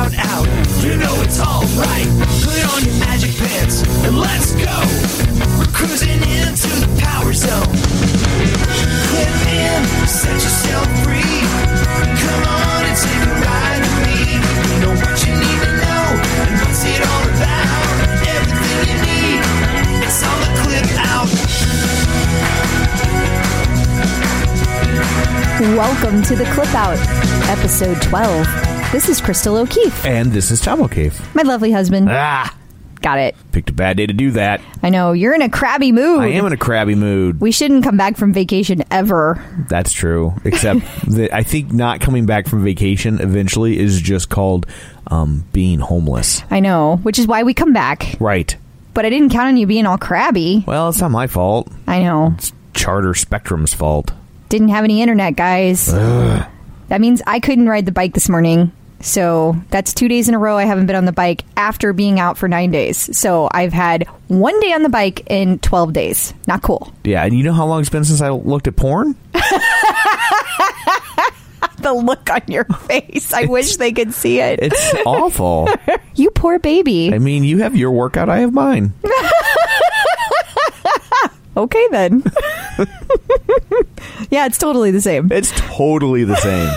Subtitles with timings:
[0.00, 0.48] Shout out,
[0.82, 2.08] you know it's alright.
[2.40, 4.80] Put on your magic pants and let's go.
[5.60, 7.68] We're cruising into the power zone.
[9.12, 11.44] Clip in, set yourself free.
[12.16, 14.40] Come on and take a ride with me.
[14.80, 18.00] Know what you need to know and what's it all about.
[18.24, 19.44] Everything you need,
[20.00, 21.28] it's on the clip out.
[25.76, 26.96] Welcome to the Clip Out,
[27.50, 28.69] episode 12.
[28.92, 31.32] This is Crystal O'Keefe, And this is Tom O'Keefe.
[31.34, 32.08] my lovely husband.
[32.10, 32.52] Ah,
[33.00, 33.36] Got it.
[33.52, 34.60] picked a bad day to do that.
[34.82, 36.20] I know, you're in a crabby mood.
[36.20, 37.40] I am in a crabby mood.
[37.40, 39.42] We shouldn't come back from vacation ever.
[39.68, 40.34] That's true.
[40.44, 44.66] Except that I think not coming back from vacation eventually is just called
[45.06, 46.42] um, being homeless.
[46.50, 48.16] I know, which is why we come back.
[48.18, 48.54] Right.
[48.92, 50.64] But I didn't count on you being all crabby.
[50.66, 51.70] Well, it's not my fault.
[51.86, 52.34] I know.
[52.36, 54.10] It's Charter Spectrum's fault.
[54.48, 55.86] Didn't have any internet, guys.
[55.86, 58.72] That means I couldn't ride the bike this morning.
[59.02, 62.20] So that's two days in a row I haven't been on the bike after being
[62.20, 63.16] out for nine days.
[63.16, 66.34] So I've had one day on the bike in 12 days.
[66.46, 66.92] Not cool.
[67.04, 69.16] Yeah, and you know how long it's been since I looked at porn?
[71.80, 73.32] The look on your face.
[73.32, 74.58] I wish they could see it.
[74.62, 75.68] It's awful.
[76.14, 77.10] You poor baby.
[77.14, 78.92] I mean, you have your workout, I have mine.
[81.56, 82.22] Okay, then.
[84.30, 85.32] yeah, it's totally the same.
[85.32, 86.70] It's totally the same.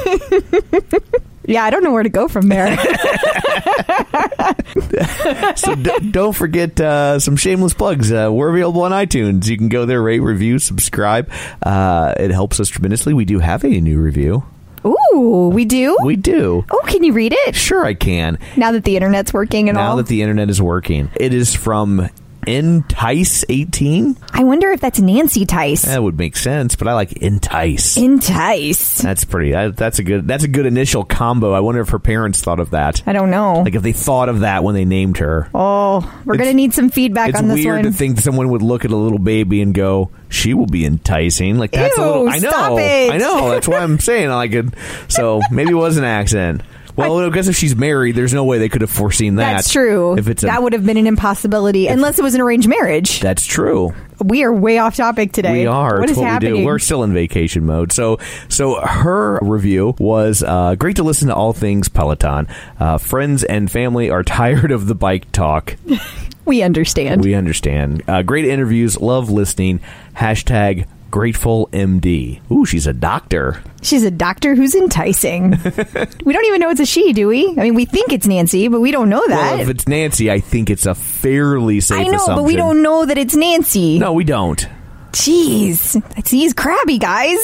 [1.45, 2.77] Yeah, I don't know where to go from there.
[5.55, 8.11] so d- don't forget uh, some shameless plugs.
[8.11, 9.47] Uh, we're available on iTunes.
[9.47, 11.29] You can go there, rate, review, subscribe.
[11.61, 13.13] Uh, it helps us tremendously.
[13.13, 14.43] We do have a new review.
[14.85, 15.97] Ooh, we do?
[16.03, 16.65] We do.
[16.69, 17.55] oh, can you read it?
[17.55, 18.37] Sure, I can.
[18.57, 19.97] Now that the internet's working and now all.
[19.97, 21.09] that the internet is working.
[21.15, 22.09] It is from
[22.47, 24.17] Entice18.
[24.33, 25.83] I wonder if that's Nancy Tice.
[25.83, 27.97] That would make sense, but I like Entice.
[27.97, 28.99] Entice.
[29.01, 29.51] That's pretty.
[29.51, 30.27] That, that's a good.
[30.27, 31.53] That's a good initial combo.
[31.53, 33.03] I wonder if her parents thought of that.
[33.05, 33.61] I don't know.
[33.61, 35.49] Like if they thought of that when they named her.
[35.53, 37.57] oh, we're It's- going to need some feedback on this one.
[37.57, 40.65] It's weird to think someone would look at a little baby and go, "She will
[40.65, 42.29] be enticing." Like that's Ew, a little.
[42.29, 42.77] I know.
[42.77, 43.49] I know.
[43.51, 44.75] That's why I'm saying I could.
[45.07, 46.61] So maybe it was an accident.
[46.95, 49.53] Well, I guess if she's married, there's no way they could have foreseen that.
[49.53, 50.17] That's true.
[50.17, 53.19] If it's a, that would have been an impossibility unless it was an arranged marriage.
[53.19, 53.93] that's true.
[54.23, 55.61] we are way off topic today.
[55.61, 55.99] We are.
[55.99, 56.53] What is what happening?
[56.53, 56.65] We do.
[56.65, 57.91] We're still in vacation mode.
[57.91, 62.47] So, so her review was uh, great to listen to all things Peloton.
[62.79, 65.75] Uh, friends and family are tired of the bike talk.
[66.45, 67.23] we understand.
[67.23, 68.03] We understand.
[68.07, 68.99] Uh, great interviews.
[68.99, 69.79] Love listening.
[70.15, 72.41] Hashtag grateful MD.
[72.51, 73.61] Ooh, she's a doctor.
[73.83, 75.51] She's a doctor who's enticing.
[76.25, 77.49] we don't even know it's a she, do we?
[77.49, 79.51] I mean, we think it's Nancy, but we don't know that.
[79.51, 82.35] Well, if it's Nancy, I think it's a fairly safe I know, assumption.
[82.37, 83.99] but we don't know that it's Nancy.
[83.99, 84.67] No, we don't.
[85.11, 87.37] Jeez, he's crabby, guys.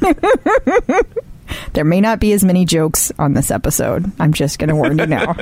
[1.74, 4.10] there may not be as many jokes on this episode.
[4.18, 5.36] I'm just going to warn you now.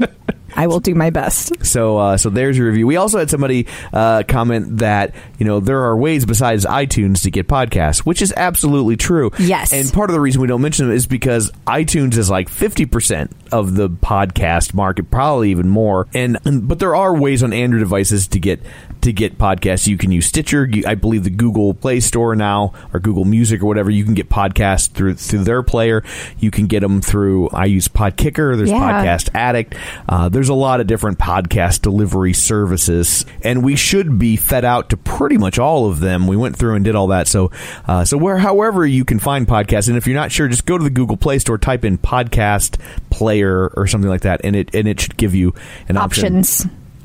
[0.56, 1.64] I will do my best.
[1.64, 2.86] So, uh, so there's your review.
[2.86, 7.30] We also had somebody uh, comment that you know there are ways besides iTunes to
[7.30, 9.30] get podcasts, which is absolutely true.
[9.38, 9.72] Yes.
[9.72, 12.86] and part of the reason we don't mention them is because iTunes is like fifty
[12.86, 16.06] percent of the podcast market, probably even more.
[16.14, 18.60] And, and but there are ways on Android devices to get
[19.02, 19.86] to get podcasts.
[19.86, 20.68] You can use Stitcher.
[20.86, 23.90] I believe the Google Play Store now or Google Music or whatever.
[23.90, 26.02] You can get podcasts through through their player.
[26.38, 27.48] You can get them through.
[27.50, 28.56] I use Podkicker.
[28.56, 28.78] There's Yeah.
[29.04, 29.74] Podcast Addict.
[30.08, 34.64] Uh, there's there's a lot of different podcast delivery services, and we should be fed
[34.64, 36.26] out to pretty much all of them.
[36.26, 37.28] We went through and did all that.
[37.28, 37.50] So,
[37.86, 40.78] uh, so where, however you can find podcasts, and if you're not sure, just go
[40.78, 44.74] to the Google Play Store, type in podcast player or something like that, and it
[44.74, 45.52] and it should give you
[45.90, 46.22] an option.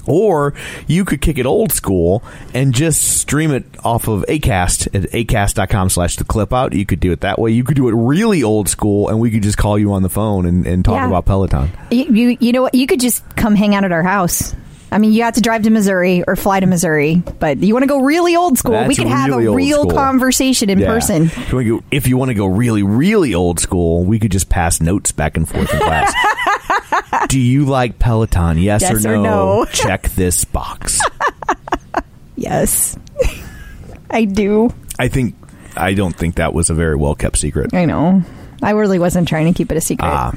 [0.08, 0.54] Or
[0.88, 2.24] you could kick it old school
[2.54, 6.74] and just stream it off of Acast at acast.com slash the clip out.
[6.74, 7.52] You could do it that way.
[7.52, 10.10] You could do it really old school and we could just call you on the
[10.10, 11.08] phone and, and talk Yeah.
[11.08, 11.70] about Peloton.
[11.92, 12.76] You, you you know what?
[12.76, 14.56] You could just come hang out at our house.
[14.92, 17.84] I mean, you have to drive to Missouri or fly to Missouri, but you want
[17.84, 18.74] to go really old school.
[18.74, 20.88] we That's could have a real conversation in Yeah.
[20.88, 21.24] person.
[21.24, 24.32] If you, wanna go, if you want to go really, really old school, we could
[24.32, 26.14] just pass notes back and forth in class.
[27.30, 28.58] do you like Peloton?
[28.58, 29.66] Yes, Yes or, no.
[29.72, 31.00] Check this box.
[32.36, 32.98] Yes,
[34.10, 34.74] I do.
[35.00, 35.36] I think,
[35.76, 37.74] I don't think that was a very well kept secret.
[37.74, 38.24] I know.
[38.62, 40.08] I really wasn't trying to keep it a secret.
[40.08, 40.34] Ah.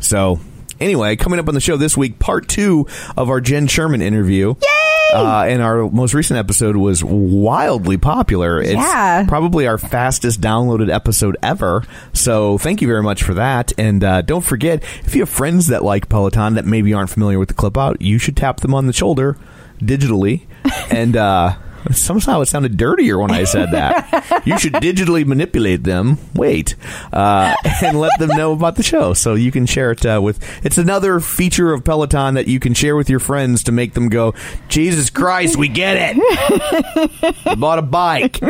[0.00, 0.40] So,
[0.80, 4.54] anyway, coming up on the show this week, part two of our Jenn Sherman interview.
[4.60, 4.89] Yay!
[5.12, 8.60] Uh, and our most recent episode was wildly popular.
[8.60, 9.24] It's Yeah.
[9.26, 11.82] probably our fastest downloaded episode ever.
[12.12, 13.72] So, thank you very much for that.
[13.78, 17.38] And uh, don't forget, if you have friends that like Peloton that maybe aren't familiar
[17.38, 19.36] with the clip out, you should tap them on the shoulder
[19.80, 20.42] digitally.
[20.90, 21.54] and, uh,
[21.92, 24.42] Somehow it sounded dirtier when I said that.
[24.46, 26.18] you should digitally manipulate them.
[26.34, 26.76] Wait,
[27.12, 30.40] uh, and let them know about the show, so you can share it uh, with.
[30.64, 34.08] It's another feature of Peloton that you can share with your friends to make them
[34.08, 34.34] go,
[34.68, 37.36] "Jesus Christ, we get it!
[37.46, 38.40] I bought a bike."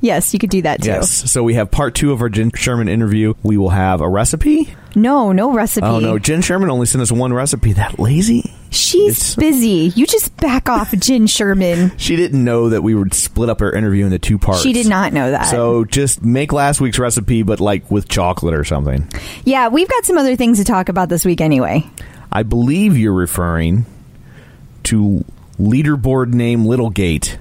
[0.00, 0.88] yes, you could do that too.
[0.88, 1.30] Yes.
[1.30, 3.34] So we have part two of our Jenn Sherman interview.
[3.42, 4.74] We will have a recipe.
[4.94, 5.86] No, no recipe.
[5.86, 7.72] Oh no, Jenn Sherman only sent us one recipe.
[7.72, 8.52] That lazy.
[8.72, 9.92] She's busy.
[9.94, 11.96] You just back off, Jenn Sherman.
[11.98, 14.62] She didn't know that we would split up our interview into two parts.
[14.62, 15.44] She did not know that.
[15.44, 19.08] So just make last week's recipe, but like with chocolate or something.
[19.44, 21.88] yeah, we've got some other things to talk about this week anyway.
[22.30, 23.84] I believe you're referring
[24.84, 25.24] to
[25.58, 27.36] leaderboard name Littlegate.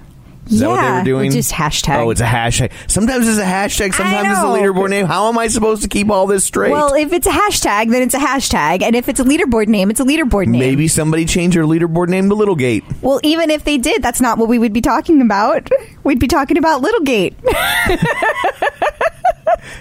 [0.51, 1.31] Is that what they Yeah, were doing?
[1.31, 1.97] just hashtag.
[1.99, 2.71] Oh, it's a hashtag.
[2.87, 3.93] Sometimes it's a hashtag.
[3.93, 5.05] Sometimes it's a leaderboard name.
[5.05, 6.71] How am I supposed to keep all this straight?
[6.71, 9.89] Well, if it's a hashtag, then it's a hashtag, and if it's a leaderboard name,
[9.89, 10.59] it's a leaderboard name.
[10.59, 12.83] Maybe somebody changed their leaderboard name to Littlegate.
[13.01, 15.69] Well, even if they did, that's not what we would be talking about.
[16.03, 17.35] We'd be talking about Littlegate.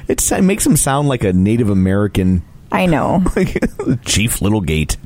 [0.09, 2.43] It's, it makes them sound like a Native American
[2.73, 3.23] I know.
[4.05, 4.97] Chief Littlegate.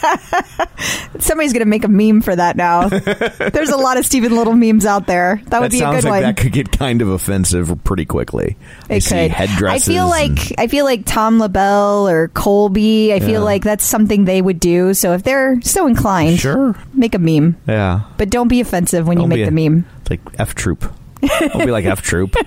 [1.18, 2.88] Somebody's going to make a meme for that now.
[3.50, 5.40] There's a lot of Steven Little memes out there.
[5.46, 6.22] That would be a good like one.
[6.22, 8.56] that could get kind of offensive pretty quickly.
[8.88, 9.30] I It see could.
[9.30, 9.88] headdresses.
[9.88, 13.12] I feel like I feel like Tom LaBelle or Colby.
[13.12, 14.94] I feel like that's something they would do.
[14.94, 16.74] So if they're so inclined, Sure.
[16.94, 17.56] make a meme.
[17.68, 18.02] yeah.
[18.16, 19.86] But don't be offensive when you Don't make be the meme.
[20.02, 20.80] It's like F Troop.
[21.22, 22.34] Don't be like F Troop.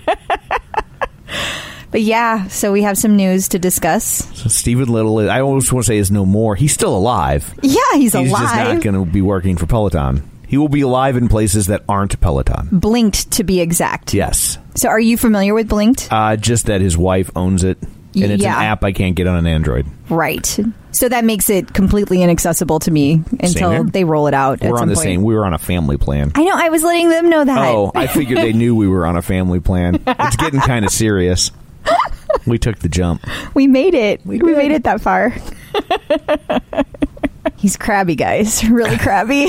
[1.94, 4.04] But yeah, so we have some news to discuss.
[4.36, 6.56] So Steven Little, I always want to say is no more.
[6.56, 7.54] He's still alive.
[7.62, 8.28] Yeah, he's, alive.
[8.28, 10.28] He's just not going to be working for Peloton.
[10.48, 12.68] He will be alive in places that aren't Peloton.
[12.72, 14.14] Blinked to be exact.
[14.14, 14.58] Yes.
[14.76, 16.08] So are you familiar with Blinked?
[16.12, 17.78] Uh, just that his wife owns it.
[18.16, 18.58] And it's Yeah.
[18.58, 19.86] an app I can't get on an Android.
[20.10, 20.46] Right.
[20.92, 24.62] So that makes it completely inaccessible to me until they roll it out.
[24.62, 25.04] We're on the point.
[25.04, 25.22] same.
[25.24, 26.32] We were on a family plan.
[26.36, 26.54] I know.
[26.56, 27.58] I was letting them know that.
[27.72, 30.02] Oh, I figured they knew we were on a family plan.
[30.06, 31.52] It's getting kind of serious.
[32.46, 33.26] We took the jump.
[33.54, 34.26] We made it.
[34.26, 34.58] We, did.
[34.58, 35.34] made it that far.
[37.58, 38.64] He's crabby, guys.
[38.74, 39.48] Really crabby.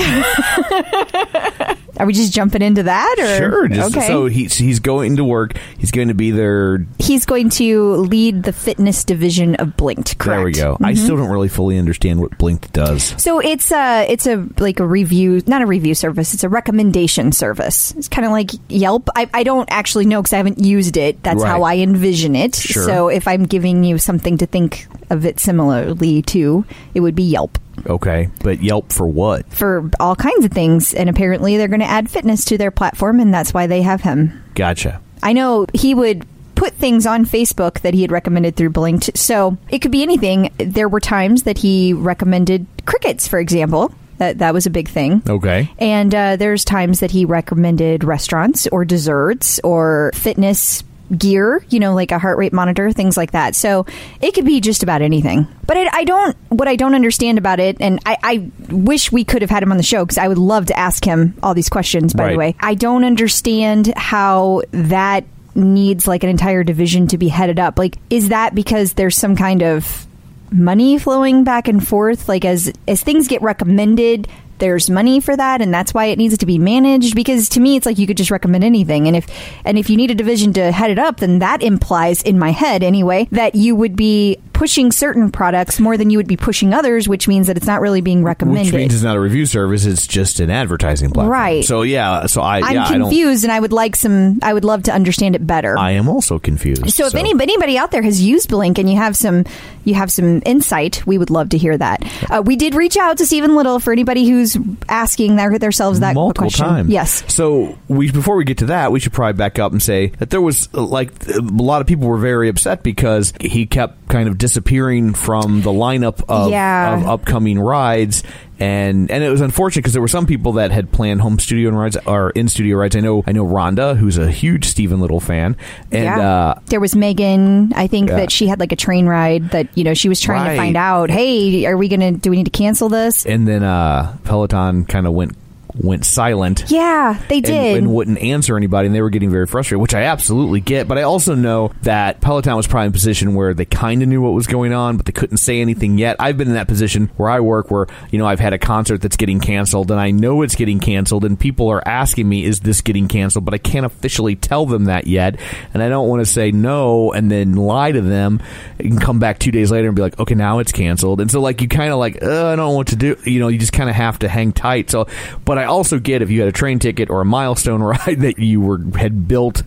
[1.97, 3.67] Are we just jumping into that, or Sure.
[3.67, 4.07] Just, okay?
[4.07, 5.57] So he's he's going to work.
[5.77, 6.85] He's going to be there.
[6.99, 10.17] He's going to lead the fitness division of Blinked.
[10.17, 10.37] Correct.
[10.37, 10.77] There we go.
[10.81, 11.03] I mm-hmm.
[11.03, 13.15] still don't really fully understand what Blinked does.
[13.21, 16.33] So it's a it's a like a review, not a review service.
[16.33, 17.91] It's a recommendation service.
[17.93, 19.09] It's kind of like Yelp.
[19.15, 21.23] I, I don't actually know because I haven't used it.
[21.23, 21.49] That's Right.
[21.49, 22.55] how I envision it.
[22.55, 22.83] Sure.
[22.83, 27.23] So if I'm giving you something to think of it similarly to, it would be
[27.23, 29.51] Yelp Okay, but Yelp for what?
[29.53, 30.93] for all kinds of things.
[30.93, 34.01] And apparently they're going to add fitness to their platform, and that's why they have
[34.01, 34.43] him.
[34.55, 35.01] Gotcha.
[35.23, 39.17] I know he would put things on Facebook that he had recommended through Blinked.
[39.17, 40.51] So it could be anything.
[40.57, 43.93] There were times that he recommended crickets, for example.
[44.17, 45.21] That that was a big thing.
[45.27, 45.69] Okay.
[45.77, 50.83] And uh, there's times that he recommended restaurants or desserts or fitness
[51.17, 53.55] gear, you know, like a heart rate monitor, things like that.
[53.55, 53.85] So
[54.21, 55.47] it could be just about anything.
[55.67, 59.23] But I, I don't, what I don't understand about it, and I, I wish we
[59.23, 61.53] could have had him on the show because I would love to ask him all
[61.53, 62.31] these questions, by Right.
[62.31, 62.55] the way.
[62.59, 67.77] I don't understand how that needs like an entire division to be headed up.
[67.79, 70.05] Like, is that because there's some kind of
[70.51, 74.27] money flowing back and forth like as as things get recommended
[74.59, 77.75] there's money for that and that's why it needs to be managed because to me
[77.75, 79.27] it's like you could just recommend anything and if
[79.65, 82.51] and if you need a division to head it up then that implies in my
[82.51, 86.73] head anyway that you would be pushing certain products more than you would be pushing
[86.73, 89.45] others which means that it's not really being recommended Which means it's not a review
[89.45, 91.31] service; it's just an advertising platform.
[91.31, 91.65] Right.
[91.65, 92.27] So yeah.
[92.27, 93.01] So I I'm yeah I don't.
[93.01, 95.77] confused and I would like some I would love to understand it better.
[95.77, 96.89] I am also confused.
[96.91, 99.43] so if any, anybody out there has used Blink and you have some
[99.83, 102.03] you have some insight, we would love to hear that.
[102.29, 104.44] Uh, we did reach out to Steven Little for anybody who's
[104.89, 106.65] asking their, themselves that multiple question.
[106.65, 106.89] times.
[106.89, 107.23] Yes.
[107.33, 110.29] So we before we get to that, we should probably back up and say that
[110.29, 114.27] there was uh, like a lot of people were very upset because he kept kind
[114.29, 116.97] of disappearing from the lineup of, Yeah.
[116.97, 118.23] of upcoming rides.
[118.59, 121.71] And and it was unfortunate because there were some people that had planned home studio
[121.71, 122.95] rides or in studio rides.
[122.95, 125.57] I know I know Rhonda, who's a huge Steven Little fan,
[125.91, 126.19] and yeah.
[126.29, 127.73] uh, there was Megan.
[127.75, 128.17] I think Yeah.
[128.17, 130.51] that she had like a train ride that you know she was trying Right.
[130.53, 131.09] to find out.
[131.09, 132.13] Hey, are we gonna?
[132.13, 133.25] Do we need to cancel this?
[133.25, 135.35] and then uh, Peloton kind of went
[135.81, 136.65] went silent.
[136.67, 137.77] Yeah, they and, did.
[137.77, 140.87] and wouldn't answer anybody, and they were getting very frustrated, which I absolutely get.
[140.87, 144.09] But I also know that Peloton was probably in a position where they kind of
[144.09, 146.15] knew what was going on, but they couldn't say anything yet.
[146.19, 149.01] I've been in that position where I work, where you know I've had a concert
[149.01, 152.61] that's getting canceled, and I know it's getting canceled, and people are asking me, "Is
[152.61, 155.39] this getting canceled?" But I can't officially tell them that yet,
[155.73, 158.41] and I don't want to say no and then lie to them
[158.79, 161.41] and come back two days later and be like, "Okay, now it's canceled." And so
[161.41, 163.15] like you kind of like, I don't know what to do.
[163.23, 164.89] You know, you just kind of have to hang tight.
[164.89, 165.07] So,
[165.43, 168.39] but I also get if you had a train ticket or a milestone ride that
[168.39, 169.63] you were had built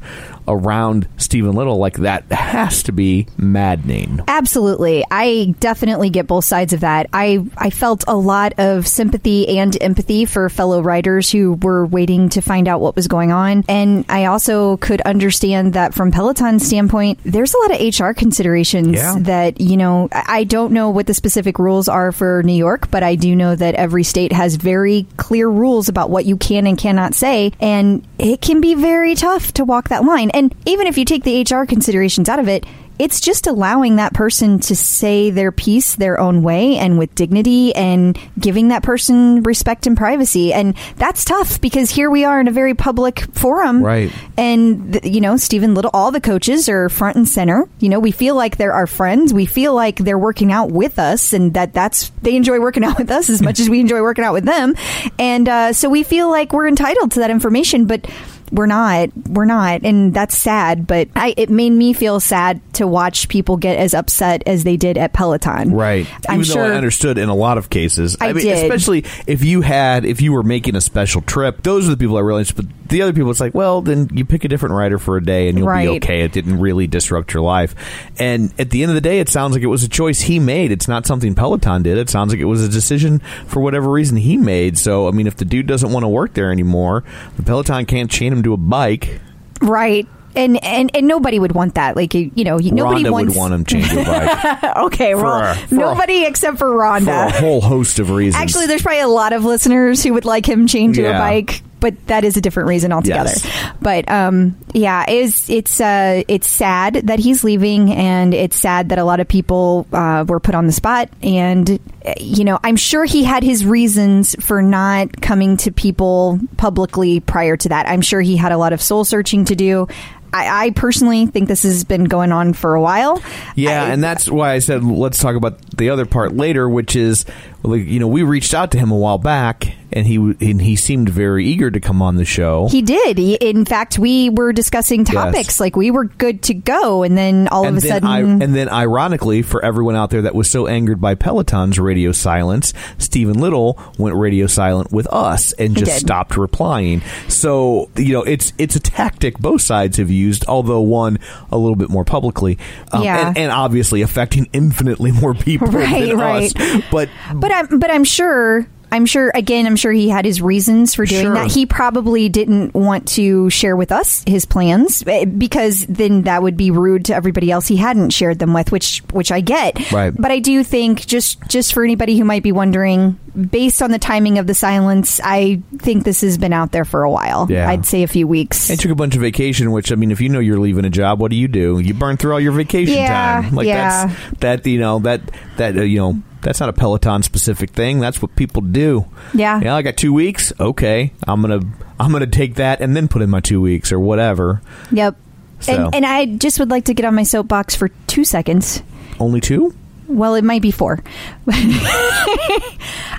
[0.49, 4.21] around Steven Little, like that has to be maddening.
[4.27, 5.05] Absolutely.
[5.11, 7.09] I definitely get both sides of that.
[7.13, 12.29] I, I felt a lot of sympathy and empathy for fellow writers who were waiting
[12.31, 13.65] to find out what was going on.
[13.69, 18.89] And I also could understand that from Peloton's standpoint, there's a lot of HR considerations
[18.97, 19.17] Yeah.
[19.21, 22.93] that, you know, I I don't know what the specific rules are for New York,
[22.93, 26.65] but I do know that every state has very clear rules about what you can
[26.69, 27.51] and cannot say.
[27.61, 30.31] And it can be very tough to walk that line.
[30.39, 32.65] And even if you take the HR considerations out of it,
[32.99, 37.75] it's just allowing that person to say their piece their own way and with dignity
[37.75, 40.53] and giving that person respect and privacy.
[40.53, 43.85] And that's tough because here we are in a very public forum.
[43.85, 44.13] Right.
[44.37, 47.69] And, you know, Steven Little, all the coaches are front and center.
[47.79, 49.33] You know, we feel like they're our friends.
[49.33, 52.99] We feel like they're working out with us and that that's, they enjoy working out
[52.99, 54.75] with us as much as we enjoy working out with them.
[55.19, 58.09] And uh, so we feel like we're entitled to that information, but
[58.53, 62.87] we're not we're not and that's sad but I, it made me feel sad to
[62.87, 66.07] watch people get as upset as they did at peloton Right.
[66.29, 68.17] i'm Even sure though I understood in a lot of cases.
[68.21, 68.65] I mean, did.
[68.71, 72.17] especially if you had if you were making a special trip, those are the people
[72.17, 72.57] I realized.
[72.57, 75.25] But the other people, it's like, well, then you pick a different rider for a
[75.25, 75.85] day and you'll Right.
[75.89, 76.23] be okay.
[76.23, 77.75] It didn't really disrupt your life.
[78.19, 80.39] And at the end of the day, it sounds like it was a choice he
[80.39, 80.73] made.
[80.73, 81.99] It's not something Peloton did.
[81.99, 84.79] It sounds like it was a decision for whatever reason he made.
[84.79, 87.05] So, I mean, if the dude doesn't want to work there anymore,
[87.37, 89.21] the Peloton can't chain him to a bike.
[89.61, 93.35] right and and and nobody would want that like you, you know nobody Rhonda wants
[93.35, 96.85] would want him chained to a bike okay well for a- nobody except for for
[96.85, 98.41] a whole host of reasons.
[98.41, 101.63] actually there's probably a lot of listeners who would like him chained to a bike
[101.81, 103.73] but that is a different reason altogether Yes.
[103.81, 108.99] but um yeah it's it's uh it's sad that he's leaving and it's sad that
[108.99, 111.79] a lot of people uh, were put on the spot and
[112.19, 117.57] you know i'm sure he had his reasons for not coming to people publicly prior
[117.57, 119.87] to that i'm sure he had a lot of soul searching to do
[120.31, 123.23] I, I personally think this has been going on for a while.
[123.55, 126.97] Yeah, I- and that's why I said let's talk about the other part later, which
[126.97, 127.25] is,
[127.65, 131.09] you know, we reached out to him a while back, and he and he seemed
[131.09, 132.69] very eager to come on the show.
[132.69, 133.19] He did.
[133.19, 135.61] He, in fact, we were discussing topics Yes.
[135.61, 138.55] like we were good to go, and then all and of a sudden, I, and
[138.55, 143.39] then, ironically, for everyone out there that was so angered by Peloton's radio silence, Steven
[143.39, 147.03] Little went radio silent with us and just stopped replying.
[147.29, 151.19] So you know, it's it's a tactic both sides have used, although one
[151.51, 152.59] a little bit more publicly,
[152.93, 153.29] um, Yeah.
[153.29, 156.55] and, and obviously affecting infinitely more people Right, than right.
[156.61, 156.83] us.
[156.91, 158.67] But but I'm but I'm sure.
[158.91, 161.35] I'm sure again I'm sure he had his reasons for doing Sure.
[161.35, 161.51] that.
[161.53, 166.57] He probably didn't want to share with us his plans eh, because then that would
[166.57, 169.93] be rude to everybody else he hadn't shared them with, which which I get.
[169.93, 170.15] Right.
[170.19, 173.99] But I do think just just for anybody who might be wondering, based on the
[173.99, 177.47] timing of the silence, I think this has been out there for a while.
[177.51, 177.69] Yeah.
[177.69, 178.71] I'd say a few weeks.
[178.71, 180.91] I took a bunch of vacation, which I mean, if you know you're leaving a
[180.91, 181.79] job, what do you do?
[181.79, 183.55] You burn through all your vacation Yeah, time.
[183.55, 184.07] Like yeah.
[184.07, 185.21] that's that you know that
[185.59, 188.01] that uh, you know that's not a Peloton specific thing.
[188.01, 189.07] That's what people do.
[189.35, 189.61] Yeah.
[189.61, 190.53] Yeah, I got two weeks.
[190.61, 191.61] Okay, I'm gonna
[192.01, 194.61] I'm gonna take that and then put in my two weeks or whatever.
[194.93, 195.17] Yep.
[195.61, 195.73] So.
[195.87, 198.83] And, and I just would like to get on my soapbox for two seconds.
[199.19, 199.75] Only two?
[200.07, 201.03] Well, it might be four.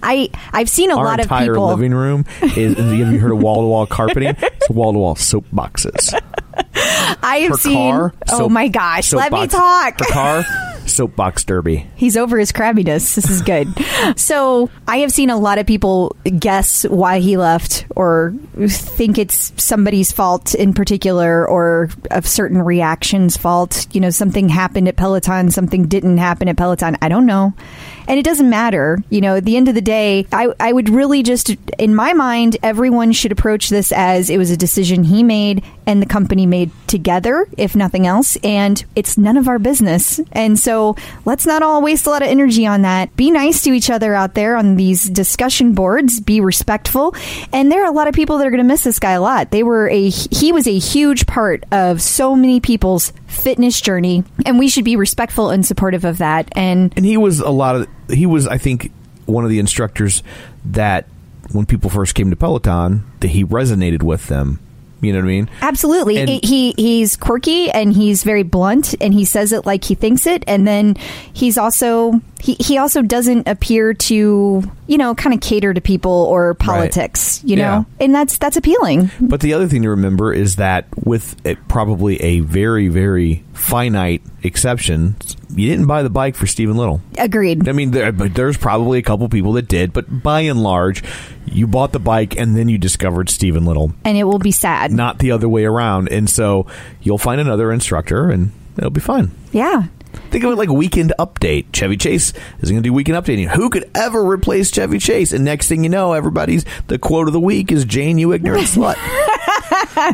[0.02, 1.38] I I've seen a Our lot of people.
[1.38, 2.78] entire living room is.
[2.78, 4.36] Have you heard of wall to wall carpeting?
[4.42, 6.14] It's wall to wall soap boxes.
[7.22, 7.74] I have Her seen.
[7.76, 8.14] car.
[8.32, 9.14] oh my gosh!
[9.14, 10.00] Let me talk.
[10.00, 10.44] Her car.
[11.00, 11.88] Soapbox derby.
[11.96, 13.16] He's over his crabbiness.
[13.16, 13.70] This is good.
[14.18, 18.34] so I have seen a lot of people guess why he left or
[18.68, 23.88] think it's somebody's fault in particular or of certain reactions fault.
[23.96, 26.98] You know, something happened at Peloton, something didn't happen at Peloton.
[27.02, 27.54] I don't know.
[28.10, 29.02] And it doesn't matter.
[29.10, 32.14] You know, at the end of the day, I, I would really just, in my
[32.14, 36.46] mind, everyone should approach this as it was a decision he made and the company
[36.46, 38.36] made together, if nothing else.
[38.44, 40.20] And it's none of our business.
[40.32, 43.16] And so let's not all waste a lot of energy on that.
[43.16, 46.20] Be nice to each other out there on these discussion boards.
[46.20, 47.16] Be respectful.
[47.54, 49.22] And there are a lot of people that are going to miss this guy a
[49.22, 49.52] lot.
[49.52, 54.24] They were a, he was a huge part of so many people's fitness journey.
[54.46, 56.50] And we should be respectful and supportive of that.
[56.56, 57.88] And And he was a lot of.
[58.10, 58.92] He was, I think,
[59.26, 60.24] one of the instructors
[60.66, 61.06] that
[61.52, 64.60] when people first came to Peloton, that he resonated with them.
[65.02, 65.50] You know what I mean?
[65.62, 66.18] Absolutely.
[66.18, 69.96] And- He- he he's quirky and he's very blunt and he says it like he
[69.96, 70.96] thinks it and then
[71.34, 76.12] he's also he, he also doesn't appear to, you know, kind of cater to people
[76.12, 77.86] or politics, you know.
[78.00, 79.12] And that's that's appealing.
[79.20, 81.36] But the other thing to remember is that with
[81.68, 85.16] probably a very, very finite exception,
[85.50, 87.02] you didn't buy the bike for Steven Little.
[87.18, 87.68] Agreed.
[87.68, 91.04] I mean, there, but there's probably a couple people that did, but by and large,
[91.46, 94.92] you bought the bike and then you discovered Steven Little, And it will be sad.
[94.92, 96.10] not the other way around.
[96.10, 96.68] And so
[97.02, 99.32] you'll find another instructor and it'll be fine.
[99.52, 99.86] Yeah.
[100.32, 101.66] Think of it like weekend update.
[101.74, 103.48] Chevy Chase is going to do weekend updating.
[103.48, 105.34] Who could ever replace Chevy Chase?
[105.34, 108.64] And next thing you know, everybody's the quote of the week is Jane, you ignorant
[108.68, 108.96] slut.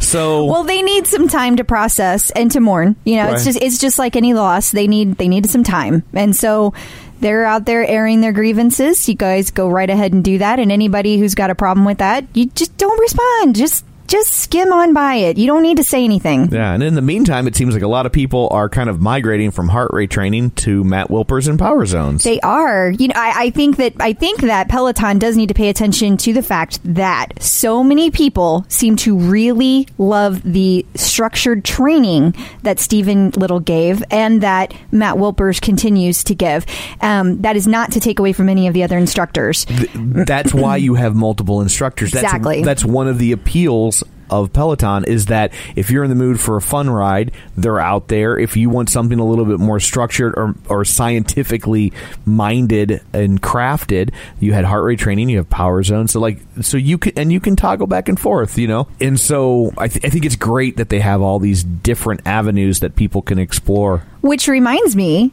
[0.01, 2.95] so Well, they need some time to process and to mourn.
[3.03, 4.71] You know, it's just it's just like any loss.
[4.71, 6.73] They need they needed some time, and so
[7.19, 9.07] they're out there airing their grievances.
[9.07, 10.59] You guys go right ahead and do that.
[10.59, 13.55] And anybody who's got a problem with that, you just don't respond.
[13.55, 15.37] Just just skim on by it.
[15.37, 16.51] You don't need to say anything.
[16.51, 19.01] Yeah, and in the meantime, it seems like a lot of people are kind of
[19.01, 22.23] migrating from heart rate training to Matt Wilpers and power zones.
[22.23, 22.89] They are.
[22.91, 26.17] You know, I, I think that I think that Peloton does need to pay attention
[26.17, 32.79] to the fact that so many people seem to really love the structured training that
[32.79, 36.65] Steven Little gave and that Matt Wilpers continues to give.
[37.01, 39.65] Um, that is not to take away from any of the other instructors.
[39.95, 42.11] that's why you have multiple instructors.
[42.11, 42.63] That's, Exactly.
[42.63, 46.57] That's one of the appeals of Peloton is that if you're in the mood for
[46.57, 48.37] a fun ride, they're out there.
[48.37, 51.93] If you want something a little bit more structured or, or scientifically
[52.25, 56.07] minded and crafted, you had heart rate training, you have power zone.
[56.07, 58.87] So like, so you can, and you can toggle back and forth, you know?
[58.99, 62.79] And so I, th- I think it's great that they have all these different avenues
[62.79, 64.03] that people can explore.
[64.21, 65.31] Which reminds me,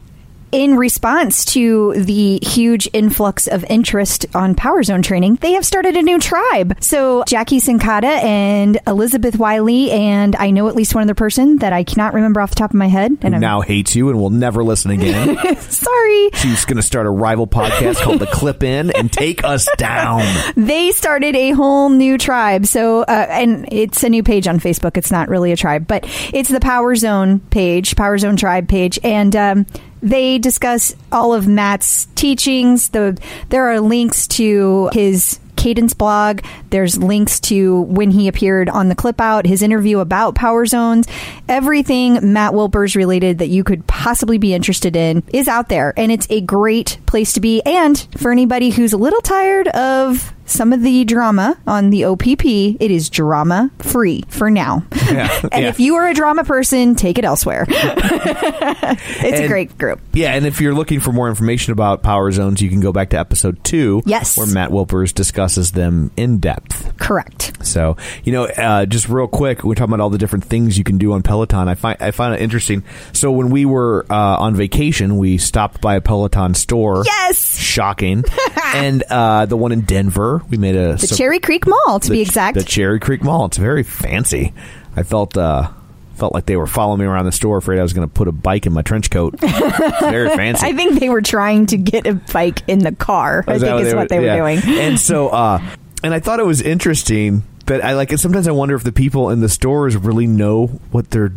[0.53, 5.97] in response to the huge influx of interest on Power Zone training, they have started
[5.97, 6.77] a new tribe.
[6.79, 11.73] So Jackie Sincata and Elizabeth Wiley, and I know at least one other person that
[11.73, 13.17] I cannot remember off the top of my head.
[13.23, 15.35] And now hates you and will never listen again.
[15.59, 16.29] sorry.
[16.35, 20.23] She's going to start a rival podcast called The Clip In and take us down.
[20.55, 22.67] They started a whole new tribe.
[22.67, 24.97] So, uh, and it's a new page on Facebook.
[24.97, 28.99] It's not really a tribe, but it's the Power Zone page, Power Zone Tribe page,
[29.03, 29.65] and um,
[30.03, 32.89] they discuss all of Matt's teachings.
[32.89, 33.17] The
[33.49, 36.41] there are links to his Cadence blog.
[36.71, 41.07] There's links to when he appeared on the Clip Out, his interview about power zones.
[41.47, 46.11] Everything Matt Wilpers related that you could possibly be interested in is out there, and
[46.11, 47.61] it's a great place to be.
[47.61, 52.45] And for anybody who's a little tired of some of the drama on the OPP,
[52.45, 54.85] it is drama free for now.
[55.11, 55.69] Yeah, and yeah.
[55.69, 57.65] if you are a drama person, take it elsewhere.
[57.69, 59.99] it's a great group.
[60.13, 63.09] Yeah, and if you're looking for more information about power zones, you can go back
[63.09, 64.01] to episode two.
[64.05, 64.37] Yes.
[64.37, 66.97] Where Matt Wilpers discusses them in depth.
[66.97, 67.65] Correct.
[67.65, 70.83] So, you know, uh, just real quick, we're talking about all the different things you
[70.83, 71.67] can do on Peloton.
[71.67, 72.83] I find I find it interesting.
[73.11, 77.03] So when we were uh, on vacation, we stopped by a Peloton store.
[77.05, 77.57] Yes!
[77.57, 78.23] Shocking.
[78.75, 82.15] and uh, the one in Denver, we made a The Cherry Creek Mall, to the,
[82.15, 82.57] be exact.
[82.57, 83.45] The Cherry Creek Mall.
[83.45, 84.53] It's very fancy.
[84.95, 85.69] I felt uh,
[86.15, 88.27] felt like they were following me around the store, afraid I was going to put
[88.27, 89.39] a bike in my trench coat.
[89.39, 90.65] Very fancy.
[90.65, 93.43] I think they were trying to get a bike in the car.
[93.47, 94.37] I think is what they were yeah.
[94.37, 94.59] doing.
[94.79, 95.61] And so, uh,
[96.03, 98.19] and I thought it was interesting that I like it.
[98.19, 101.33] Sometimes I wonder if the people in the stores really know what they're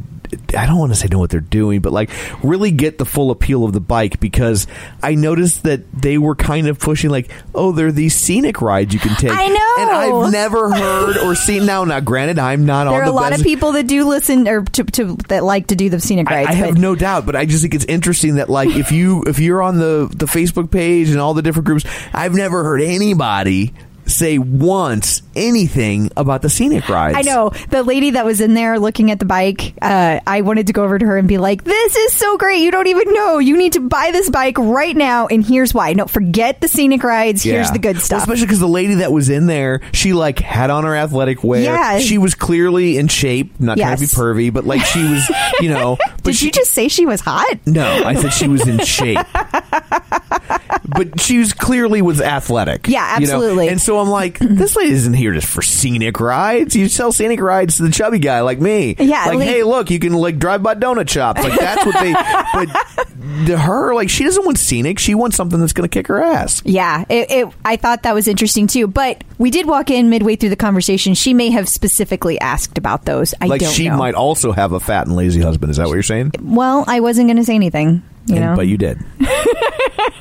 [0.56, 2.10] I don't want to say know what they're doing, but like
[2.42, 4.66] really get the full appeal of the bike because
[5.02, 8.92] I noticed that they were kind of pushing like, oh, there are these scenic rides
[8.94, 9.30] you can take.
[9.30, 9.74] I know.
[9.78, 9.90] and
[10.26, 11.66] I've never heard or seen.
[11.66, 13.86] Now, now, granted, I'm not There on are the a lot best- of people that
[13.86, 16.48] do listen or to, to that like to do the scenic I, rides.
[16.50, 19.38] I have no doubt, but I just think it's interesting that like if you if
[19.38, 23.72] you're on the the Facebook page and all the different groups, I've never heard anybody
[24.06, 27.16] say once anything about the scenic rides.
[27.16, 29.74] I know the lady that was in there looking at the bike.
[29.82, 32.60] Uh, I wanted to go over to her and be like, "This is so great!
[32.62, 33.38] You don't even know.
[33.38, 35.92] You need to buy this bike right now, and here's why.
[35.92, 37.42] No, forget the scenic rides.
[37.42, 40.38] Here's the good Well, stuff." especially because the lady that was in there, she like
[40.38, 41.62] had on her athletic wear.
[41.62, 41.98] Yeah.
[41.98, 43.58] She was clearly in shape.
[43.60, 45.96] Not trying to be pervy, but like she was, you know.
[46.16, 47.58] But Did she you just say she was hot?
[47.66, 49.18] No, I said she was in shape.
[50.88, 52.88] but she was clearly was athletic.
[52.88, 53.34] Yeah, you know?
[53.34, 53.68] absolutely.
[53.68, 56.74] And so I'm like, this lady isn't here just for scenic rides.
[56.76, 58.94] You sell scenic rides to the chubby guy like me.
[58.98, 61.42] Yeah, Like, like- hey, look, you can like drive by donut shops.
[61.42, 62.12] Like that's what they
[62.54, 64.98] but to her, like she doesn't want scenic.
[64.98, 66.62] She wants something that's gonna kick her ass.
[66.64, 68.86] Yeah, it, it, I thought that was interesting too.
[68.86, 71.14] But we did walk in midway through the conversation.
[71.14, 73.34] She may have specifically asked about those.
[73.40, 73.96] I Like don't she know.
[73.96, 75.70] might also have a fat and lazy husband.
[75.70, 76.32] Is that what you're saying?
[76.40, 78.02] Well, I wasn't going to say anything.
[78.26, 78.98] You And- but you did.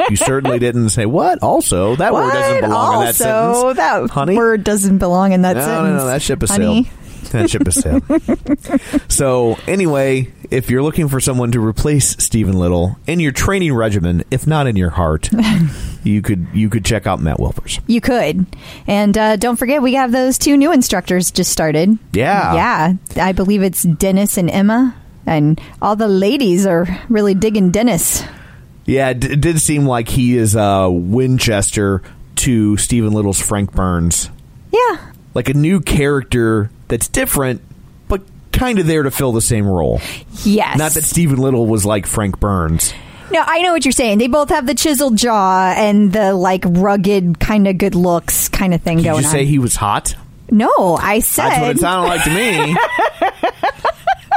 [0.09, 1.41] you certainly didn't say what.
[1.41, 2.61] Also, that word doesn't What?
[2.61, 3.77] belong in that sentence.
[3.77, 4.35] that honey.
[4.35, 5.91] word doesn't belong in that no, sentence.
[5.91, 6.83] no, no, that ship is honey.
[6.83, 6.87] sailed.
[7.31, 9.01] That ship is sailed.
[9.11, 14.23] so anyway, if you're looking for someone to replace Steven Little in your training regimen,
[14.29, 15.29] if not in your heart,
[16.03, 17.81] you could you could check out Matt Wilpers.
[17.87, 18.45] You could.
[18.85, 21.97] And uh, don't forget, we have those two new instructors just started.
[22.13, 22.53] Yeah.
[22.53, 23.23] Yeah.
[23.23, 24.95] I believe it's Dennis and Emma.
[25.25, 28.23] And all the ladies are really digging Dennis.
[28.85, 32.03] Yeah, it, d- did seem like he is uh, Winchester
[32.35, 34.29] to Steven Little's Frank Burns,
[34.71, 34.97] Yeah.
[35.33, 37.61] like a new character that's different,
[38.07, 40.01] but kind of there to fill the same role.
[40.43, 40.77] Yes.
[40.77, 42.93] Not that Steven Little was like Frank Burns.
[43.31, 44.19] No, I know what you're saying.
[44.19, 48.71] They both have the chiseled jaw and the like rugged kind of good looks kind
[48.75, 49.45] of thing Did going you say on.
[49.47, 50.15] he was hot?
[50.51, 52.77] no, I said That's what it sounded like to me.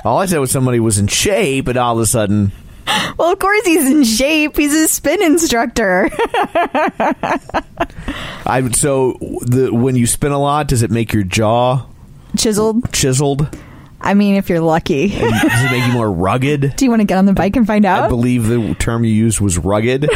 [0.04, 2.52] all I said was somebody was in shape, and all of a sudden,
[3.18, 4.56] Well, of course he's in shape.
[4.56, 6.08] He's a spin instructor.
[8.46, 8.68] I.
[8.72, 11.86] So the when you spin a lot, does it make your jaw
[12.36, 12.92] Chiseled.
[12.92, 13.56] chiseled?
[14.00, 15.12] I mean, if you're lucky.
[15.12, 16.72] And does it make you more rugged?
[16.76, 18.04] Do you want to get on the bike and find out?
[18.04, 20.08] I believe the term you used was rugged,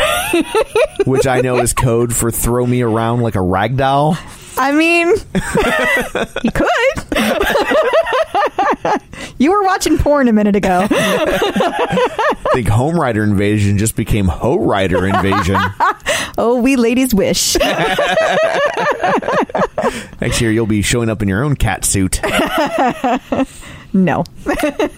[1.05, 4.16] which I know is code for throw me around like a rag doll.
[4.57, 5.09] I mean,
[6.45, 6.68] you could.
[9.42, 10.87] You were watching porn a minute ago.
[10.90, 15.61] I think Home Rider Invasion just became Ho Rider Invasion.
[16.38, 17.59] Oh, we ladies wish.
[20.20, 22.22] Next year, you'll be showing up in your own cat suit.
[23.92, 24.24] No,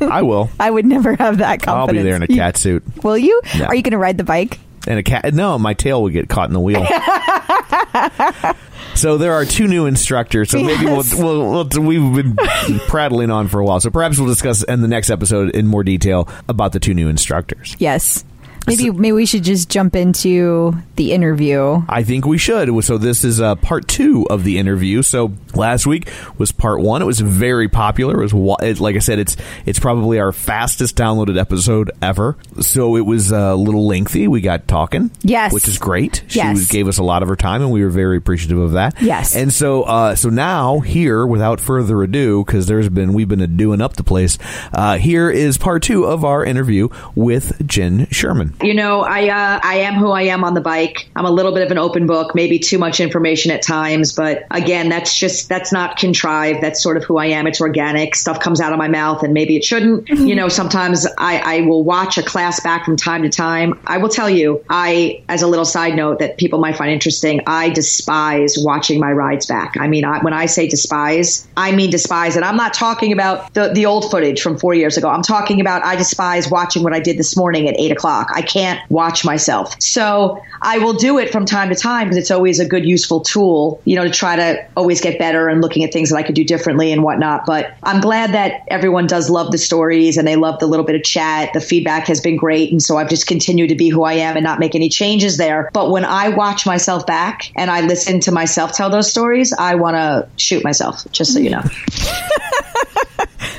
[0.01, 0.49] I will.
[0.61, 1.89] I would never have that confidence.
[1.89, 2.85] I'll be there in a cat suit.
[3.03, 3.41] Will you?
[3.59, 3.65] No.
[3.65, 4.61] Are you going to ride the bike?
[4.87, 5.33] And a cat.
[5.35, 6.85] No, my tail would get caught in the wheel.
[8.95, 10.51] so there are two new instructors.
[10.51, 11.15] So maybe Yes.
[11.15, 13.81] we'll, we'll, we'll we've been prattling on for a while.
[13.81, 17.09] So perhaps we'll discuss in the next episode in more detail about the two new
[17.09, 17.77] instructors.
[17.79, 18.25] Yes.
[18.67, 21.83] Maybe maybe we should just jump into the interview.
[21.89, 22.85] I think we should.
[22.85, 25.03] So this is uh, part two of the interview.
[25.03, 27.03] So last week was part one.
[27.03, 28.23] It was very popular.
[28.23, 32.37] It was it, like I said, it's it's probably our fastest downloaded episode ever.
[32.61, 34.29] So it was a little lengthy.
[34.29, 35.53] We got talking, Yes.
[35.53, 36.23] which is great.
[36.29, 36.67] She Yes.
[36.69, 39.01] gave us a lot of her time, and we were very appreciative of that.
[39.01, 39.35] Yes.
[39.37, 43.81] And so uh, so now here, without further ado, because there's been we've been doing
[43.81, 44.39] up the place.
[44.73, 48.54] Uh, here is part two of our interview with Jenn Sherman.
[48.63, 51.09] You know, I uh, I am who I am on the bike.
[51.17, 54.45] I'm a little bit of an open book, maybe too much information at times, but
[54.51, 56.63] again, that's just that's not contrived.
[56.63, 57.47] That's sort of who I am.
[57.47, 58.15] It's organic.
[58.15, 60.09] Stuff comes out of my mouth, and maybe it shouldn't.
[60.09, 63.79] You know, sometimes I, I will watch a class back from time to time.
[63.87, 67.41] I will tell you, I as a little side note that people might find interesting.
[67.47, 69.75] I despise watching my rides back.
[69.79, 73.53] I mean, I, when I say despise, I mean despise, and I'm not talking about
[73.55, 75.09] the the old footage from four years ago.
[75.09, 78.31] I'm talking about I despise watching what I did this morning at eight o'clock.
[78.33, 79.75] I can't watch myself.
[79.81, 83.21] So I will do it from time to time because it's always a good, useful
[83.21, 86.23] tool, you know, to try to always get better and looking at things that I
[86.23, 87.47] could do differently and whatnot.
[87.47, 90.97] But I'm glad that everyone does love the stories and they love the little bit
[90.97, 91.53] of chat.
[91.53, 92.71] The feedback has been great.
[92.71, 95.37] And so I've just continued to be who I am and not make any changes
[95.37, 95.71] there.
[95.73, 99.75] But when I watch myself back and I listen to myself tell those stories, I
[99.75, 101.63] want to shoot myself, just so you know.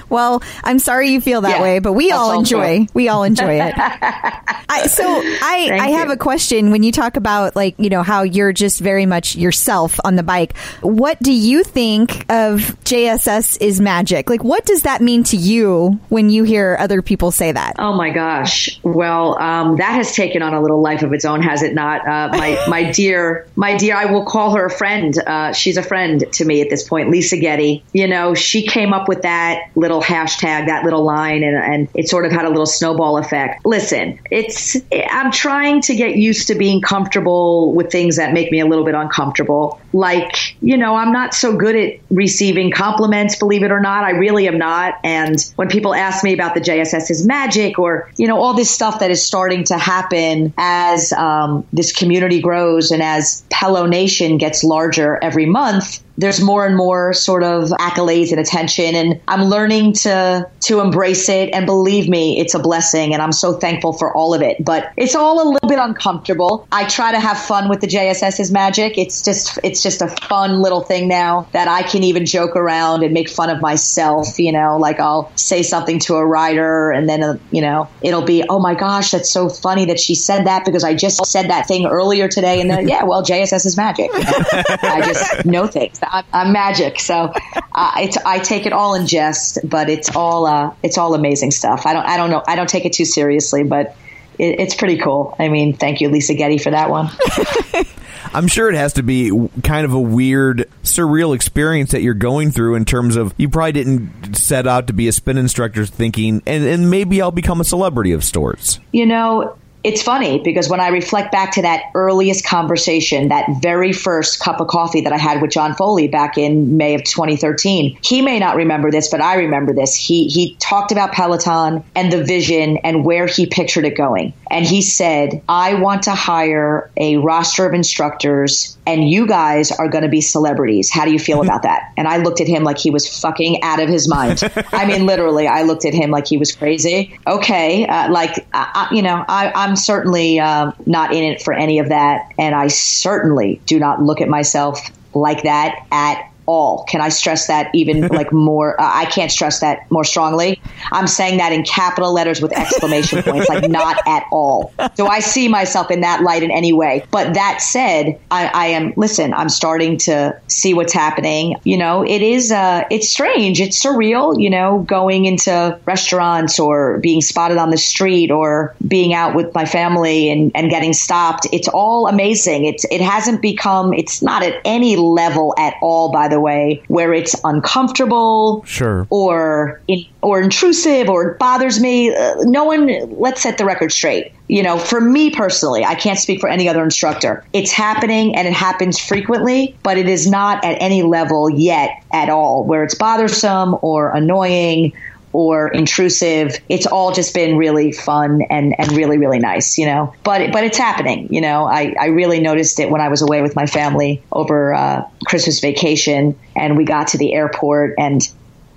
[0.09, 2.77] Well, I'm sorry you feel that Yeah, way, but we all enjoy.
[2.79, 2.87] true.
[2.93, 3.73] We all enjoy it.
[3.77, 6.13] I, so I, Thank I have you.
[6.13, 6.71] a question.
[6.71, 10.23] When you talk about like you know how you're just very much yourself on the
[10.23, 14.29] bike, what do you think of JSS is magic?
[14.29, 17.73] Like, what does that mean to you when you hear other people say that?
[17.79, 18.79] Oh my gosh.
[18.83, 22.01] Well, um, that has taken on a little life of its own, has it not?
[22.07, 25.13] Uh, my my dear, my dear, I will call her a friend.
[25.17, 27.83] Uh, she's a friend to me at this point, Lisa Getty.
[27.93, 32.07] You know, she came up with that little hashtag, that little line, and, and it
[32.07, 33.65] sort of had a little snowball effect.
[33.65, 38.59] Listen, it's I'm trying to get used to being comfortable with things that make me
[38.59, 39.79] a little bit uncomfortable.
[39.93, 44.03] Like, you know, I'm not so good at receiving compliments, believe it or not.
[44.03, 44.95] I really am not.
[45.03, 48.99] And when people ask me about the JSS's magic or, you know, all this stuff
[48.99, 54.63] that is starting to happen as um, this community grows and as Pello Nation gets
[54.63, 59.93] larger every month, there's more and more sort of accolades and attention and I'm learning
[59.93, 61.49] to to embrace it.
[61.53, 64.63] And believe me it's a blessing and I'm so thankful for all of it.
[64.63, 66.67] But it's all a little bit uncomfortable.
[66.71, 68.97] I try to have fun with the JSS's magic.
[68.97, 73.03] It's just it's just a fun little thing now that I can even joke around
[73.03, 77.09] and make fun of myself you know like I'll say something to a rider and
[77.09, 80.45] then uh, you know it'll be oh my gosh that's so funny that she said
[80.45, 82.61] that because I just said that thing earlier today.
[82.61, 84.09] And then yeah well JSS is magic.
[84.13, 85.99] I just know things.
[86.09, 87.33] I'm, I'm magic, so
[87.73, 91.51] uh, it's, I take it all in jest, but it's all uh, it's all amazing
[91.51, 91.85] stuff.
[91.85, 93.95] I don't I don't know I don't take it too seriously, but
[94.37, 95.35] it, it's pretty cool.
[95.39, 97.09] I mean, thank you, Lisa Getty, for that one.
[98.33, 99.31] I'm sure it has to be
[99.63, 103.71] kind of a weird, surreal experience that you're going through in terms of you probably
[103.71, 107.63] didn't set out to be a spin instructor thinking, and, and maybe I'll become a
[107.63, 108.79] celebrity of sorts.
[108.91, 113.93] You know, it's funny because when I reflect back to that earliest conversation, that very
[113.93, 117.95] first cup of coffee that I had with John Foley back in May of 2013,
[118.01, 119.95] he may not remember this, but I remember this.
[119.95, 124.33] He he talked about Peloton and the vision and where he pictured it going.
[124.55, 129.89] And he said, "I want to hire a roster of instructors and you guys are
[129.89, 130.89] going to be celebrities.
[130.89, 133.61] How do you feel about that?" And I looked at him like he was fucking
[133.63, 134.41] out of his mind.
[134.71, 137.19] I mean, literally, I looked at him like he was crazy.
[137.27, 141.53] Okay, uh, like I, I, you know, I, I'm certainly um, not in it for
[141.53, 144.79] any of that, and I certainly do not look at myself
[145.13, 146.83] like that at all.
[146.83, 148.79] Can I stress that even like more?
[148.79, 150.61] Uh, I can't stress that more strongly.
[150.91, 154.73] I'm saying that in capital letters with exclamation points, like not at all.
[154.95, 157.05] Do I see myself in that light in any way?
[157.11, 158.93] But that said, I, I am.
[158.95, 161.55] Listen, I'm starting to see what's happening.
[161.63, 162.51] You know, it is.
[162.51, 163.59] Uh, it's strange.
[163.61, 164.39] It's surreal.
[164.39, 169.53] You know, going into restaurants or being spotted on the street or being out with
[169.53, 171.47] my family and, and getting stopped.
[171.51, 172.65] It's all amazing.
[172.65, 173.93] It's it hasn't become.
[173.93, 176.11] It's not at any level at all.
[176.11, 179.07] By the way, where it's uncomfortable Sure.
[179.09, 182.15] or in, or intrusive or it bothers me.
[182.15, 182.89] Uh, no one.
[183.17, 184.33] Let's set the record straight.
[184.47, 187.43] You know, for me personally, I can't speak for any other instructor.
[187.53, 192.29] It's happening and it happens frequently, but it is not at any level yet at
[192.29, 194.93] all where it's bothersome or annoying
[195.35, 196.57] or intrusive.
[196.69, 200.13] It's all just been really fun and, and really, really nice, you know.
[200.23, 201.65] But but it's happening, you know.
[201.65, 205.59] I, I really noticed it when I was away with my family over uh, Christmas
[205.59, 208.21] vacation and we got to the airport and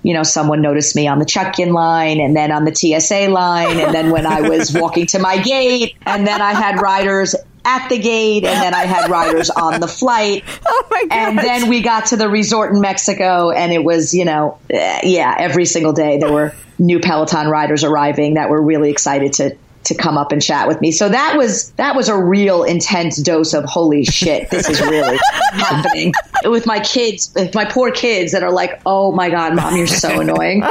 [0.01, 3.79] you know, someone noticed me on the check-in line and then on the TSA line.
[3.79, 7.35] And then when I was walking to my gate and then I had riders
[7.69, 10.43] at the gate and then I had riders on the flight.
[10.65, 11.11] Oh my god!
[11.11, 15.01] And then we got to the resort in Mexico and it was, you know, eh,
[15.03, 19.55] yeah, every single day there were new Peloton riders arriving that were really excited to
[19.85, 20.91] to come up and chat with me.
[20.91, 25.19] So that was that was a real intense dose of holy shit, this is really
[25.53, 26.13] happening
[26.45, 29.87] with my kids, with my poor kids that are like, "Oh my god, mom, you're
[29.87, 30.63] so annoying."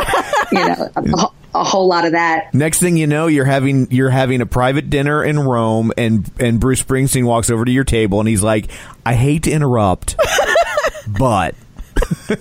[0.52, 0.90] You know,
[1.54, 2.54] a, whole lot of that.
[2.54, 6.60] Next thing you know, you're having you're having a private dinner in Rome, and and
[6.60, 8.70] Bruce Springsteen walks over to your table, and he's like,
[9.04, 10.16] "I hate to interrupt,
[11.18, 11.54] but."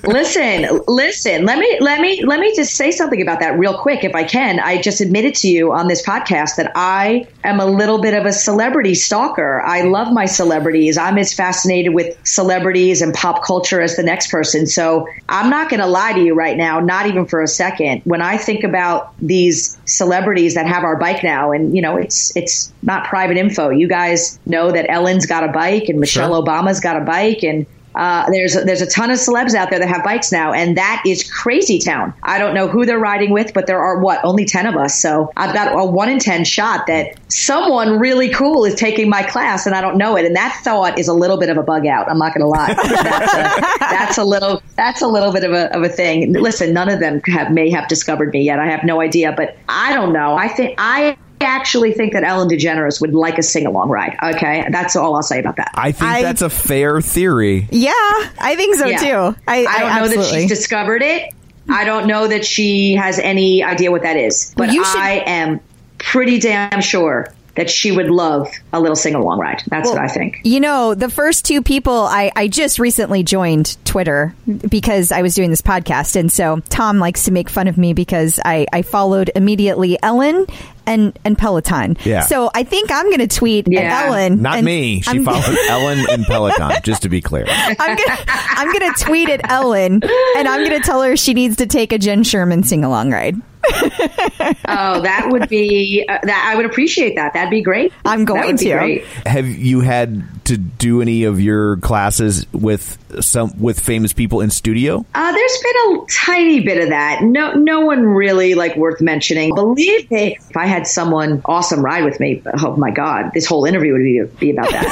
[0.03, 1.45] Listen, listen.
[1.45, 4.23] Let me let me let me just say something about that real quick, if I
[4.23, 4.59] can.
[4.59, 8.25] I just admitted to you on this podcast that I am a little bit of
[8.25, 9.61] a celebrity stalker.
[9.61, 10.97] I love my celebrities.
[10.97, 14.67] I'm as fascinated with celebrities and pop culture as the next person.
[14.67, 18.01] So I'm not going to lie to you right now, not even for a second.
[18.03, 22.35] When I think about these celebrities that have our bike now, and you know, it's
[22.35, 23.69] it's not private info.
[23.69, 26.43] You guys know that Ellen's got a bike, and Michelle Sure.
[26.43, 29.87] Obama's got a bike, and Uh, there's there's a ton of celebs out there that
[29.87, 32.13] have bikes now, and that is crazy town.
[32.23, 34.99] I don't know who they're riding with, but there are what only ten of us.
[35.01, 39.23] So I've got a one in ten shot that someone really cool is taking my
[39.23, 40.25] class, and I don't know it.
[40.25, 42.09] And that thought is a little bit of a bug out.
[42.09, 42.73] I'm not going to lie.
[43.07, 46.33] That's a, that's a little that's a little bit of a of a thing.
[46.33, 48.59] Listen, none of them have may have discovered me yet.
[48.59, 50.35] I have no idea, but I don't know.
[50.35, 54.17] I think I actually think that Ellen DeGeneres would like a sing along ride.
[54.35, 55.71] Okay, that's all I'll say about that.
[55.75, 57.67] I think I- that's a fair theory.
[57.71, 57.91] Yeah,
[58.39, 58.97] I think so Yeah.
[58.97, 59.39] too.
[59.47, 61.33] I, I don't know that she's discovered it.
[61.69, 64.53] I don't know that she has any idea what that is.
[64.55, 65.59] But Well, you should- I am
[65.97, 69.61] pretty damn sure that she would love a little sing along ride.
[69.67, 70.39] That's what I think.
[70.43, 74.33] You know, the first two people, I, I just recently joined Twitter
[74.69, 76.15] because I was doing this podcast.
[76.15, 80.45] And so Tom likes to make fun of me because I, I followed immediately Ellen
[80.85, 81.97] and, and Peloton.
[82.05, 82.21] Yeah.
[82.21, 83.81] So I think I'm going to tweet Yeah.
[83.81, 84.41] at Ellen.
[84.41, 85.01] Not me.
[85.01, 87.45] She I'm, followed Ellen and Peloton, just to be clear.
[87.49, 90.01] I'm gonna I'm gonna tweet at Ellen
[90.37, 93.35] and I'm gonna tell her she needs to take a Jenn Sherman sing along ride.
[94.69, 96.49] Oh, that would be uh, that.
[96.51, 97.33] I would appreciate that.
[97.33, 97.91] That'd be great.
[98.05, 98.73] I'm That going would be to.
[98.73, 99.03] great.
[99.25, 104.49] Have you had to do any of your classes with some with famous people in
[104.49, 105.05] studio?
[105.15, 107.21] Uh, there's been a tiny bit of that.
[107.23, 109.53] No, no one really like worth mentioning.
[109.55, 113.65] Believe me, if I had someone awesome ride with me, oh my god, this whole
[113.65, 114.85] interview would be, be about that.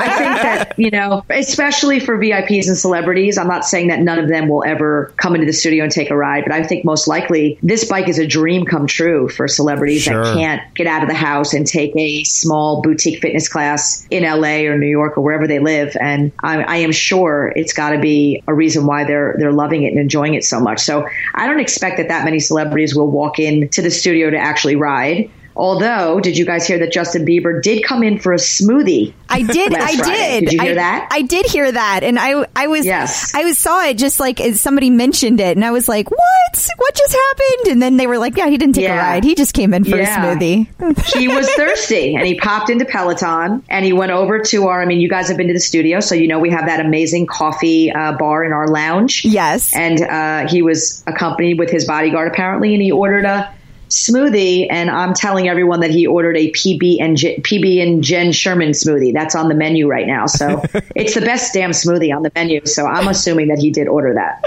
[0.00, 3.38] I think that you know, especially for VIPs and celebrities.
[3.38, 6.10] I'm not saying that none of them will ever come into the studio and take
[6.10, 9.48] a ride, but I think most likely this bike is a dream come true for
[9.48, 10.24] celebrities Sure.
[10.24, 14.22] that can't get out of the house and take a small boutique fitness class in
[14.24, 15.96] LA or New York or wherever they live.
[16.00, 19.82] And I, I am sure it's got to be a reason why they're they're loving
[19.82, 20.80] it and enjoying it so much.
[20.80, 24.38] So I don't expect that that many celebrities will walk in to the studio to
[24.38, 25.30] actually ride.
[25.56, 29.12] Although, did you guys hear that Justin Bieber did come in for a smoothie?
[29.28, 29.74] I did.
[29.74, 30.40] I Friday.
[30.40, 30.44] did.
[30.44, 31.08] Did you hear I, that?
[31.10, 33.34] I did hear that, and I I was Yes.
[33.34, 36.68] I was saw it just like somebody mentioned it, and I was like, "What?
[36.76, 39.24] What just happened?" And then they were like, "Yeah, he didn't take a ride.
[39.24, 40.32] He just came in for Yeah.
[40.32, 44.68] a smoothie." he was thirsty and he popped into Peloton and he went over to
[44.68, 46.66] our, I mean, you guys have been to the studio, so you know we have
[46.66, 49.24] that amazing coffee uh, bar in our lounge.
[49.24, 49.74] Yes.
[49.76, 53.52] And uh, he was accompanied with his bodyguard apparently, and he ordered a
[53.92, 54.66] smoothie.
[54.70, 58.70] And I'm telling everyone that he ordered a PB and J- PB and Jenn Sherman
[58.70, 59.12] smoothie.
[59.12, 60.26] That's on the menu right now.
[60.26, 60.62] So
[60.96, 62.64] it's the best damn smoothie on the menu.
[62.66, 64.42] So I'm assuming that he did order that.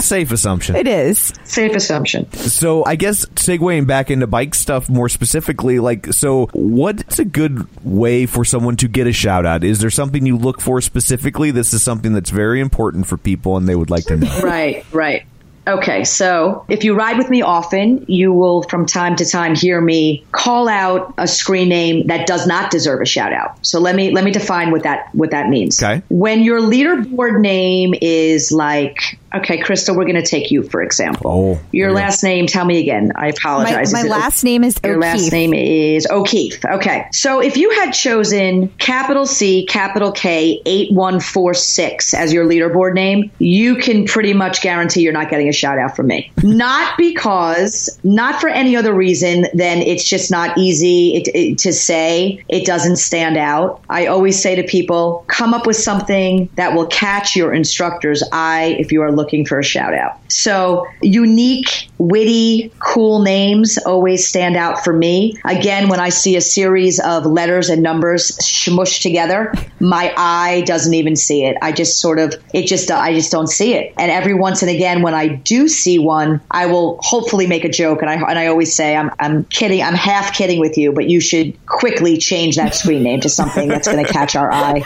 [0.02, 0.74] Safe assumption.
[0.74, 1.32] it is.
[1.44, 2.30] Safe assumption.
[2.32, 7.66] So I guess segueing back into bike stuff more specifically, like, so what's a good
[7.84, 9.64] way for someone to get a shout out?
[9.64, 11.50] Is there something you look for specifically?
[11.50, 14.40] This is something that's very important for people and they would like to know.
[14.40, 15.24] Right, right.
[15.66, 19.80] Okay, so if you ride with me often, you will from time to time hear
[19.80, 23.64] me call out a screen name that does not deserve a shout out.
[23.64, 25.80] So let me let me define what that what that means.
[25.80, 26.02] Okay.
[26.08, 31.30] When your leaderboard name is like okay, Crystal, we're going to take you for example.
[31.30, 31.94] Oh, your yeah.
[31.94, 33.12] last name, tell me again.
[33.16, 33.92] I apologize.
[33.92, 35.02] my Is it- last name is your O'Keefe.
[35.02, 36.64] last name is O'Keefe.
[36.64, 37.06] Okay.
[37.12, 43.76] So if you had chosen capital C, capital K, 8146 as your leaderboard name, you
[43.76, 46.30] can pretty much guarantee you're not getting a shout out from me.
[46.42, 51.72] not because, not for any other reason than it's just not easy it, it- to
[51.72, 52.42] say.
[52.48, 53.82] It doesn't stand out.
[53.88, 58.76] I always say to people, come up with something that will catch your instructor's eye
[58.78, 60.18] if you are looking for a shout out.
[60.28, 65.38] So unique, witty, cool names always stand out for me.
[65.44, 70.94] Again, when I see a series of letters and numbers smushed together, my eye doesn't
[70.94, 71.56] even see it.
[71.62, 73.94] I just sort of, it just, I just don't see it.
[73.98, 77.68] And every once and again, when I do see one, I will hopefully make a
[77.70, 78.02] joke.
[78.02, 81.08] And I, and I always say, I'm, I'm kidding, I'm half kidding with you, but
[81.08, 84.82] you should quickly change that screen name to something that's going to catch our eye.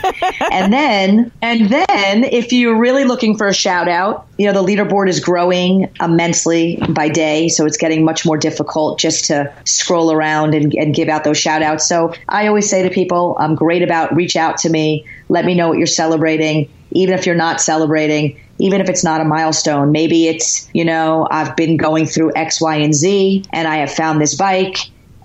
[0.51, 4.67] And then, and then if you're really looking for a shout out, you know, the
[4.67, 7.49] leaderboard is growing immensely by day.
[7.49, 11.39] So it's getting much more difficult just to scroll around and, and give out those
[11.39, 11.89] shout outs.
[11.89, 15.07] So I always say to people, I'm great about reach out to me.
[15.29, 16.71] Let me know what you're celebrating.
[16.91, 21.27] Even if you're not celebrating, even if it's not a milestone, maybe it's, you know,
[21.31, 24.79] I've been going through X, Y, and Z and I have found this bike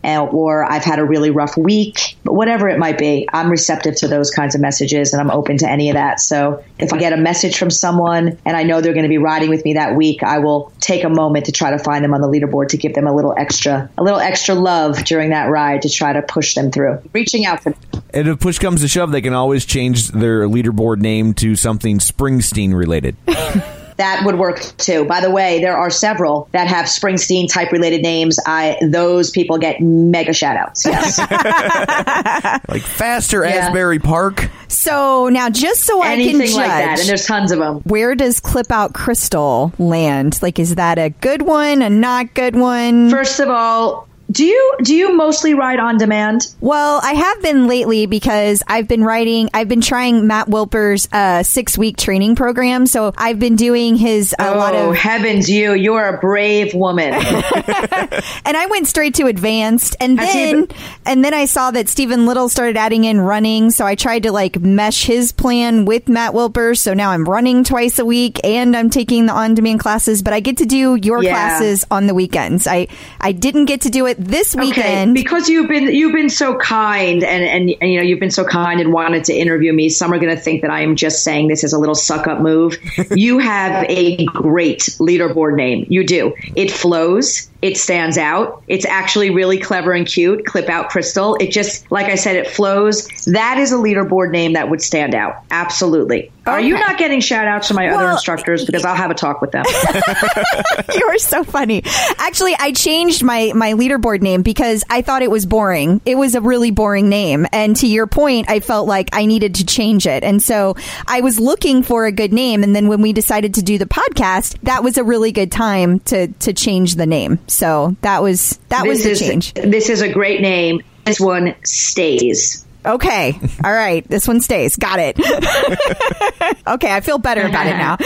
[0.04, 4.08] or I've had a really rough week, but whatever it might be, I'm receptive to
[4.08, 6.20] those kinds of messages and I'm open to any of that.
[6.20, 9.18] So if I get a message from someone and I know they're going to be
[9.18, 12.14] riding with me that week, I will take a moment to try to find them
[12.14, 15.46] on the leaderboard to give them a little extra, a little extra love during that
[15.46, 17.02] ride to try to push them through.
[17.14, 17.76] Reaching out to them.
[18.14, 22.00] And if push comes to shove, they can always change their leaderboard name to something
[22.00, 23.16] Springsteen related.
[24.02, 25.06] that would work too.
[25.06, 28.40] By the way, there are several that have Springsteen type related names.
[28.48, 30.86] I those people get mega shout outs.
[30.86, 31.20] Yes.
[32.68, 33.68] Like faster Yeah.
[33.68, 34.50] Asbury Park.
[34.68, 37.00] So now, just so I can judge, like that.
[37.00, 37.80] And there's tons of them.
[37.82, 40.42] where does Clip Out Crystal land?
[40.42, 43.10] Like, is that a good one, a not good one?
[43.10, 46.42] First of all, do you do you mostly ride on demand?
[46.62, 51.44] Well, I have been lately because I've been writing, I've been trying Matt Wilpers' uh,
[51.44, 52.86] six week training program.
[52.86, 56.74] So I've been doing his a lot oh of, heavens, you you are a brave
[56.74, 57.14] woman.
[57.14, 61.90] and I went straight to advanced, and Has then been- and then I saw that
[61.90, 63.72] Steven Little started adding in running.
[63.72, 66.78] So I tried to like mesh his plan with Matt Wilper.
[66.78, 70.22] So now I'm running twice a week, and I'm taking the on demand classes.
[70.22, 71.32] But I get to do your Yeah.
[71.32, 72.68] classes on the weekends.
[72.68, 72.88] I
[73.20, 75.14] I didn't get to do it this Okay, weekend.
[75.14, 78.44] because you've been you've been so kind and, and and you know you've been so
[78.46, 79.90] kind and wanted to interview me.
[79.90, 82.28] Some are going to think that I am just saying this as a little suck
[82.28, 82.78] up move.
[83.12, 85.86] you have a great leaderboard name.
[85.90, 86.34] You do.
[86.56, 87.50] It flows.
[87.62, 88.64] It stands out.
[88.68, 90.46] It's actually really clever and cute.
[90.46, 91.36] Clip out Crystal.
[91.36, 93.08] It just like I said, it flows.
[93.26, 95.44] That is a leaderboard name that would stand out.
[95.52, 96.32] Absolutely.
[96.48, 98.66] Are you not getting shout outs from my other instructors?
[98.66, 99.64] Because I'll have a talk with them.
[100.96, 101.84] you are so funny.
[102.18, 106.02] Actually, I changed my my leaderboard name because I thought it was boring.
[106.04, 109.56] It was a really boring name, and to your point, I felt like I needed
[109.56, 110.24] to change it.
[110.24, 110.76] And so
[111.08, 113.86] I was looking for a good name, and then when we decided to do the
[113.86, 117.38] podcast, that was a really good time to to change the name.
[117.52, 119.54] So that was that was the is change.
[119.54, 120.82] this is a great name.
[121.06, 122.66] This one stays.
[122.86, 124.76] Okay, all right, this one stays.
[124.76, 125.18] Got it.
[126.68, 127.98] okay, I feel better about it now.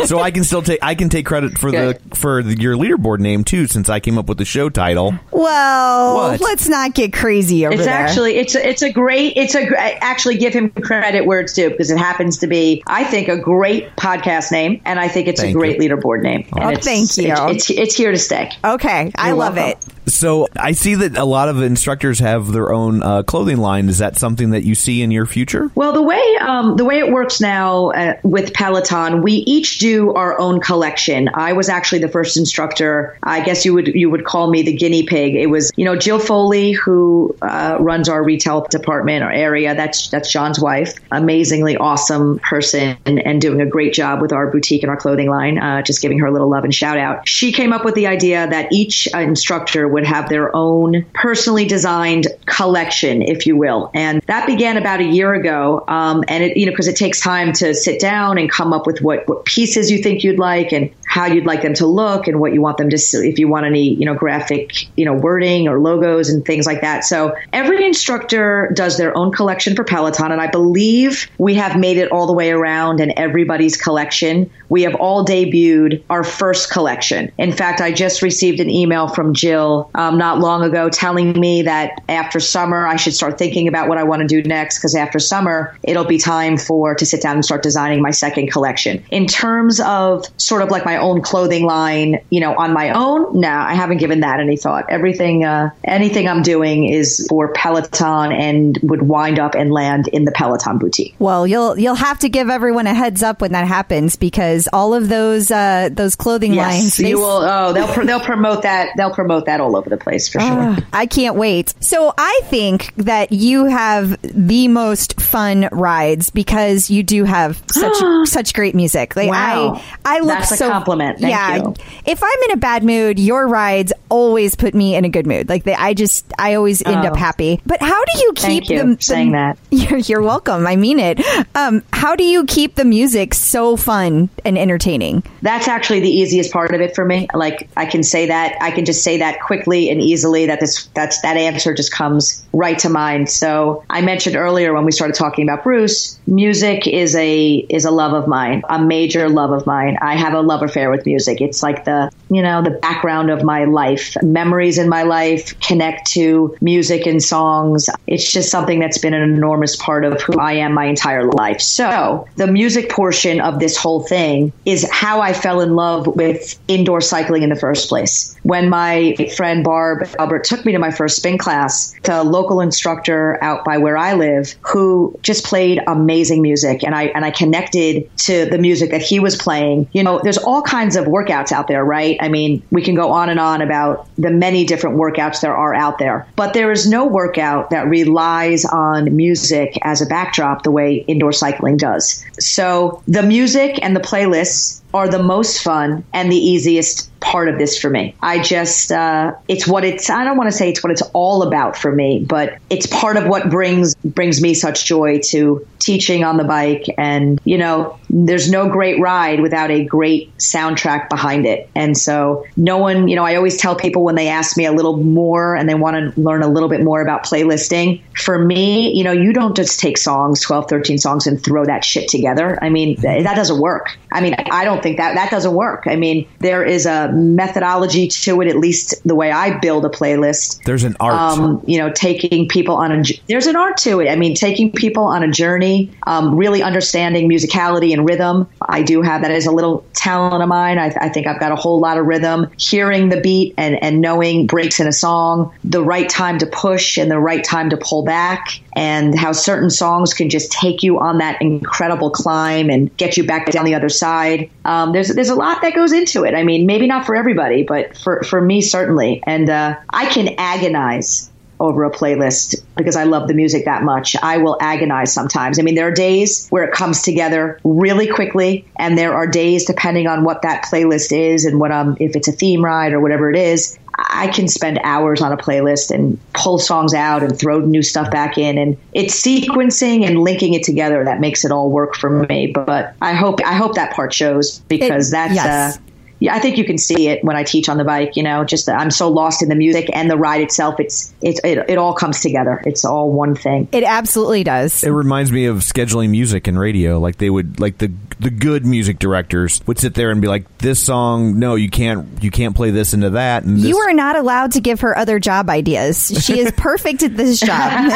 [0.06, 3.20] so I can still take I can take credit for the for the, your leaderboard
[3.20, 5.14] name too, since I came up with the show title.
[5.30, 6.40] Well, What?
[6.40, 7.94] let's not get crazy over It's there.
[7.94, 11.52] actually it's a, it's a great it's a gr- actually give him credit where it's
[11.52, 15.28] due because it happens to be I think a great podcast name and I think
[15.28, 15.88] it's Thank a great you.
[15.90, 16.46] leaderboard name.
[16.52, 17.32] And Oh, it's, thank you.
[17.32, 18.50] It's, it's it's here to stay.
[18.64, 19.78] okay, I You're love welcome.
[20.06, 20.10] it.
[20.10, 23.88] So I see that a lot of instructors have their own uh, clothing line.
[23.88, 25.70] Is that something that you see in your future?
[25.74, 30.14] Well, the way um, the way it works now uh, with Peloton, we each do
[30.14, 31.28] our own collection.
[31.34, 33.18] I was actually the first instructor.
[33.22, 35.34] I guess you would you would call me the guinea pig.
[35.34, 39.74] It was you know Jill Foley who uh, runs our retail department or area.
[39.74, 40.94] That's that's John's wife.
[41.10, 45.28] Amazingly awesome person and, and doing a great job with our boutique and our clothing
[45.28, 45.58] line.
[45.58, 47.28] Uh, just giving her a little love and shout out.
[47.28, 51.66] She came up with the idea that each uh, instructor would have their own personally
[51.66, 55.84] designed collection, if you will, and that began about a year ago.
[55.88, 58.86] Um, and it, you know, because it takes time to sit down and come up
[58.86, 62.26] with what, what pieces you think you'd like and how you'd like them to look
[62.26, 65.12] and what you want them to, if you want any, you know, graphic, you know,
[65.12, 67.04] wording or logos and things like that.
[67.04, 70.32] So every instructor does their own collection for Peloton.
[70.32, 74.50] And I believe we have made it all the way around in everybody's collection.
[74.68, 77.30] We have all debuted our first collection.
[77.38, 81.62] In fact, I just received an email from Jill um, not long ago telling me
[81.62, 84.94] that after summer I should start thinking about what I want to do next because
[84.94, 89.04] after summer it'll be time for to sit down and start designing my second collection.
[89.10, 93.40] In terms of sort of like my own clothing line, you know, on my own,
[93.40, 94.86] no, I haven't given that any thought.
[94.88, 100.24] Everything, uh, anything I'm doing is for Peloton and would wind up and land in
[100.24, 101.14] the Peloton boutique.
[101.18, 104.94] Well, you'll you'll have to give everyone a heads up when that happens because all
[104.94, 106.84] of those uh, those clothing lines.
[106.84, 107.42] Yes, they you will.
[107.44, 108.90] Oh, they'll pr- they'll promote that.
[108.96, 110.48] They'll promote that all over the place for sure.
[110.50, 111.74] Ah, I can't wait.
[111.80, 117.94] So I think that you have the most fun rides because you do have such
[118.28, 119.16] such great music.
[119.16, 119.80] Like Wow.
[120.04, 121.20] I, I look That's a so compliment.
[121.20, 121.56] Thank yeah.
[121.56, 121.74] you.
[122.04, 125.48] If I'm in a bad mood, your rides always put me in a good mood.
[125.48, 127.08] Like they, I just I always end Oh.
[127.08, 127.60] up happy.
[127.66, 129.58] But how do you keep you the, saying the- that.
[129.70, 130.66] You're, you're welcome.
[130.66, 131.20] I mean it.
[131.56, 135.22] Um, how do you keep the music so fun and entertaining?
[135.42, 137.26] That's actually the easiest part of it for me.
[137.34, 140.46] Like I can say that I can just say that quickly and easily.
[140.46, 143.28] That this that's that answer just comes right to mind.
[143.28, 147.90] So I mentioned earlier when we started talking about Bruce, music is a is a
[147.90, 149.98] love of mine, a major love of mine.
[150.00, 151.40] I have a love affair with music.
[151.40, 156.10] It's like the you know the background of my life, memories in my life connect
[156.12, 157.88] to music and songs.
[158.06, 161.60] It's just something that's been an enormous part of who I am my entire life.
[161.60, 166.58] So the music portion of this whole thing is how I fell in love with
[166.68, 168.34] indoor cycling in the first place.
[168.42, 173.38] When my friend Barb Albert took me to my first spin class, a local instructor
[173.42, 178.10] out by where I live who just played amazing music and I and I connected
[178.18, 179.88] to the music that he was playing.
[179.92, 182.16] You know, there's all kinds of workouts out there, right?
[182.20, 185.74] I mean, we can go on and on about the many different workouts there are
[185.74, 190.70] out there, but there is no workout that relies on music as a backdrop the
[190.70, 192.24] way indoor cycling does.
[192.38, 197.58] So the music and the playlists are the most fun and the easiest part of
[197.58, 198.14] this for me.
[198.20, 201.42] I just, uh, it's what it's, I don't want to say it's what it's all
[201.42, 206.22] about for me, but it's part of what brings, brings me such joy to teaching
[206.22, 206.84] on the bike.
[206.98, 211.68] And, you know, there's no great ride without a great soundtrack behind it.
[211.74, 214.72] And so no one, you know, I always tell people when they ask me a
[214.72, 218.94] little more and they want to learn a little bit more about playlisting, for me,
[218.94, 222.58] you know, you don't just take songs, 12, 13 songs and throw that shit together.
[222.62, 223.96] I mean, that doesn't work.
[224.12, 225.84] I mean, I don't think that that doesn't work.
[225.86, 229.88] I mean, there is a methodology to it, at least the way I build a
[229.88, 230.62] playlist.
[230.64, 231.14] There's an art.
[231.14, 234.08] Um, you know, taking people on a there's an art to it.
[234.08, 238.46] I mean, taking people on a journey, um, really understanding musicality and rhythm.
[238.60, 240.78] I do have that as a little talent of mine.
[240.78, 242.50] I, I think I've got a whole lot of rhythm.
[242.58, 246.98] Hearing the beat and and knowing breaks in a song, the right time to push
[246.98, 250.98] and the right time to pull back, and how certain songs can just take you
[250.98, 254.50] on that incredible climb and get you back down the other side.
[254.64, 256.34] Um, there's there's a lot that goes into it.
[256.34, 259.22] I mean, maybe not for everybody, but for for me certainly.
[259.26, 264.16] And uh, I can agonize over a playlist because I love the music that much.
[264.22, 265.58] I will agonize sometimes.
[265.58, 269.64] I mean, there are days where it comes together really quickly, and there are days
[269.64, 273.00] depending on what that playlist is and what um if it's a theme ride or
[273.00, 273.78] whatever it is.
[273.96, 278.10] I can spend hours on a playlist and pull songs out and throw new stuff
[278.10, 282.10] back in and it's sequencing and linking it together that makes it all work for
[282.26, 285.76] me but I hope I hope that part shows because It- that's yes.
[285.76, 285.80] uh
[286.20, 288.16] yeah, I think you can see it when I teach on the bike.
[288.16, 290.78] You know, just I'm so lost in the music and the ride itself.
[290.78, 292.62] It's it's it, it all comes together.
[292.64, 293.68] It's all one thing.
[293.72, 294.82] It absolutely does.
[294.84, 296.98] It reminds me of scheduling music and radio.
[297.00, 297.92] Like they would, like the
[298.24, 302.22] the good music directors would sit there and be like, "This song, no, you can't,
[302.22, 304.96] you can't play this into that." And this, You are not allowed to give her
[304.98, 306.08] other job ideas.
[306.24, 307.90] She is perfect at this job.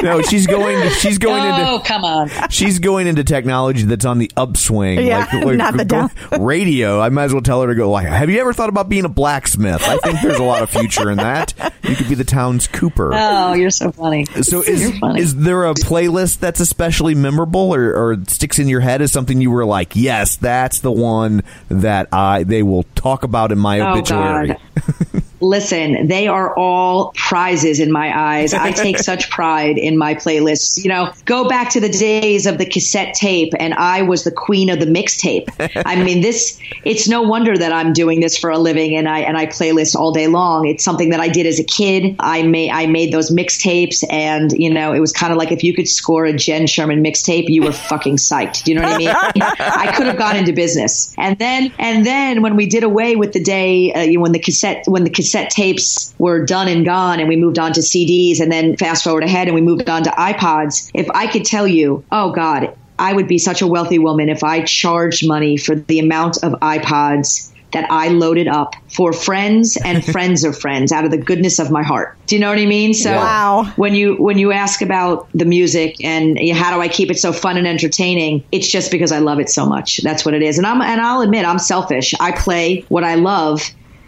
[0.02, 2.30] no, she's going, she's going Oh, into, come on.
[2.50, 5.04] she's going into technology that's on the upswing.
[5.06, 7.00] Yeah, not the go- radio.
[7.00, 7.90] I might as well tell her to go.
[7.90, 9.82] Like, have you ever thought about being a blacksmith?
[9.86, 11.52] I think there's a lot of future in that.
[11.82, 13.10] You could be the town's Cooper.
[13.14, 14.24] Oh, you're so funny.
[14.42, 15.20] So is funny.
[15.20, 19.33] is there a playlist that's especially memorable or, or sticks in your head as something
[19.40, 23.80] you were like, yes, that's the one that I they will talk about in my
[23.80, 24.56] Oh, obituary.
[25.44, 28.54] Listen, they are all prizes in my eyes.
[28.54, 30.82] I take such pride in my playlists.
[30.82, 34.30] You know, go back to the days of the cassette tape, and I was the
[34.30, 35.48] queen of the mixtape.
[35.86, 36.58] I mean, this.
[36.84, 39.94] It's no wonder that I'm doing this for a living, and I and I playlist
[39.94, 40.66] all day long.
[40.66, 42.16] It's something that I did as a kid.
[42.20, 45.62] I made I made those mixtapes, and you know, it was kind of like if
[45.62, 48.64] you could score a Jenn Sherman mixtape, you were fucking psyched.
[48.64, 49.08] Do you know what I mean?
[49.60, 53.34] I could have gone into business, and then and then when we did away with
[53.34, 56.84] the day uh, you know, when the cassette when the cassette tapes were done and
[56.84, 59.88] gone, and we moved on to CDs, and then fast forward ahead, and we moved
[59.88, 60.90] on to iPods.
[60.94, 64.44] If I could tell you, oh God, I would be such a wealthy woman if
[64.44, 70.04] I charged money for the amount of iPods that I loaded up for friends and
[70.12, 72.16] friends of friends out of the goodness of my heart.
[72.26, 72.94] Do you know what I mean?
[72.94, 73.72] So Wow.
[73.76, 77.18] when you when you ask about the music and you how do I keep it
[77.18, 80.00] so fun and entertaining, it's just because I love it so much.
[80.02, 80.56] That's what it is.
[80.56, 82.14] And I'm and I'll admit I'm selfish.
[82.20, 83.60] I play what I love.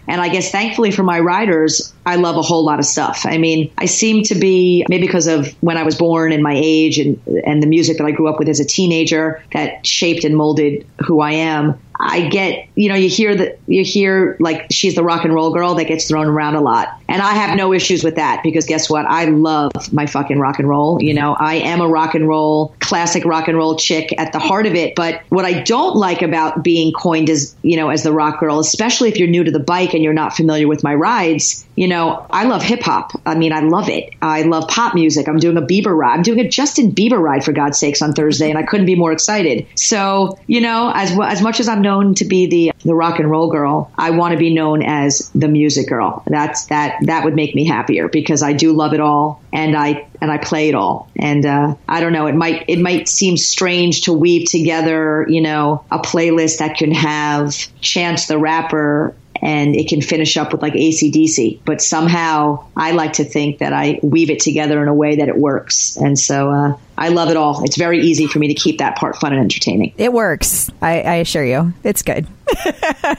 [0.09, 3.23] And I guess thankfully for my riders, I love a whole lot of stuff.
[3.25, 6.55] I mean, I seem to be maybe because of when I was born and my
[6.55, 10.25] age and and the music that I grew up with as a teenager that shaped
[10.25, 11.79] and molded who I am.
[11.99, 15.53] I get, you know, you hear that you hear like she's the rock and roll
[15.53, 17.01] girl that gets thrown around a lot.
[17.09, 19.07] And I have no issues with that because guess what?
[19.07, 21.03] I love my fucking rock and roll.
[21.03, 24.39] You know, I am a rock and roll, classic rock and roll chick at the
[24.39, 24.95] heart of it.
[24.95, 28.59] But what I don't like about being coined as, you know, as the rock girl,
[28.59, 31.87] especially if you're new to the bike and you're not familiar with my rides, you
[31.87, 33.13] know, I love hip hop.
[33.25, 34.15] I mean, I love it.
[34.23, 35.29] I love pop music.
[35.29, 36.15] I'm doing a Bieber ride.
[36.15, 38.95] I'm doing a Justin Bieber ride for God's sakes on Thursday, and I couldn't be
[38.95, 39.67] more excited.
[39.77, 43.31] So, you know, as as much as I'm known to be the the rock and
[43.31, 46.23] roll girl, I want to be known as the music girl.
[46.27, 50.09] That's that that would make me happier because I do love it all, and I
[50.21, 51.09] and I play it all.
[51.17, 55.41] And uh, I don't know, it might it might seem strange to weave together, you
[55.41, 60.63] know, a playlist that can have Chance the Rapper and it can finish up with
[60.63, 61.61] like ACDC.
[61.65, 65.29] But somehow I like to think that I weave it together in a way that
[65.29, 65.97] it works.
[65.97, 67.63] And so uh, I love it all.
[67.65, 69.93] It's very easy for me to keep that part fun and entertaining.
[69.99, 70.71] it works.
[70.81, 71.73] I, I assure you.
[71.85, 72.27] It's good.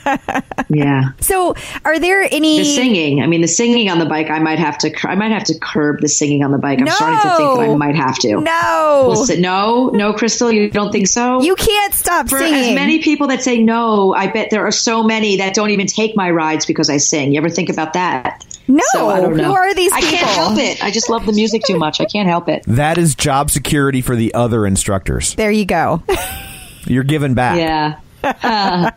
[0.69, 1.11] Yeah.
[1.21, 1.55] So,
[1.86, 4.78] are there any The singing, I mean, the singing on the bike, I might have
[4.80, 6.80] to, I might have to curb the singing on the bike.
[6.82, 8.41] I'm starting to think that I might have to.
[8.41, 9.13] No.
[9.25, 11.41] Si- no, no, Crystal, you don't think so?
[11.41, 12.71] You can't stop For singing.
[12.71, 15.88] as many people that say no, I bet there are so many that don't even
[15.88, 17.32] take my rides because I sing.
[17.32, 18.45] You ever think about that?
[18.68, 18.84] No.
[18.91, 19.45] So I don't know.
[19.45, 20.18] Who are these I people?
[20.18, 20.84] can't help it.
[20.84, 21.99] I just love the music too much.
[22.01, 22.63] I can't help it.
[22.68, 25.36] That is job security for the other instructors.
[25.36, 26.03] There you go.
[26.86, 27.57] You're giving back.
[27.57, 27.99] Yeah.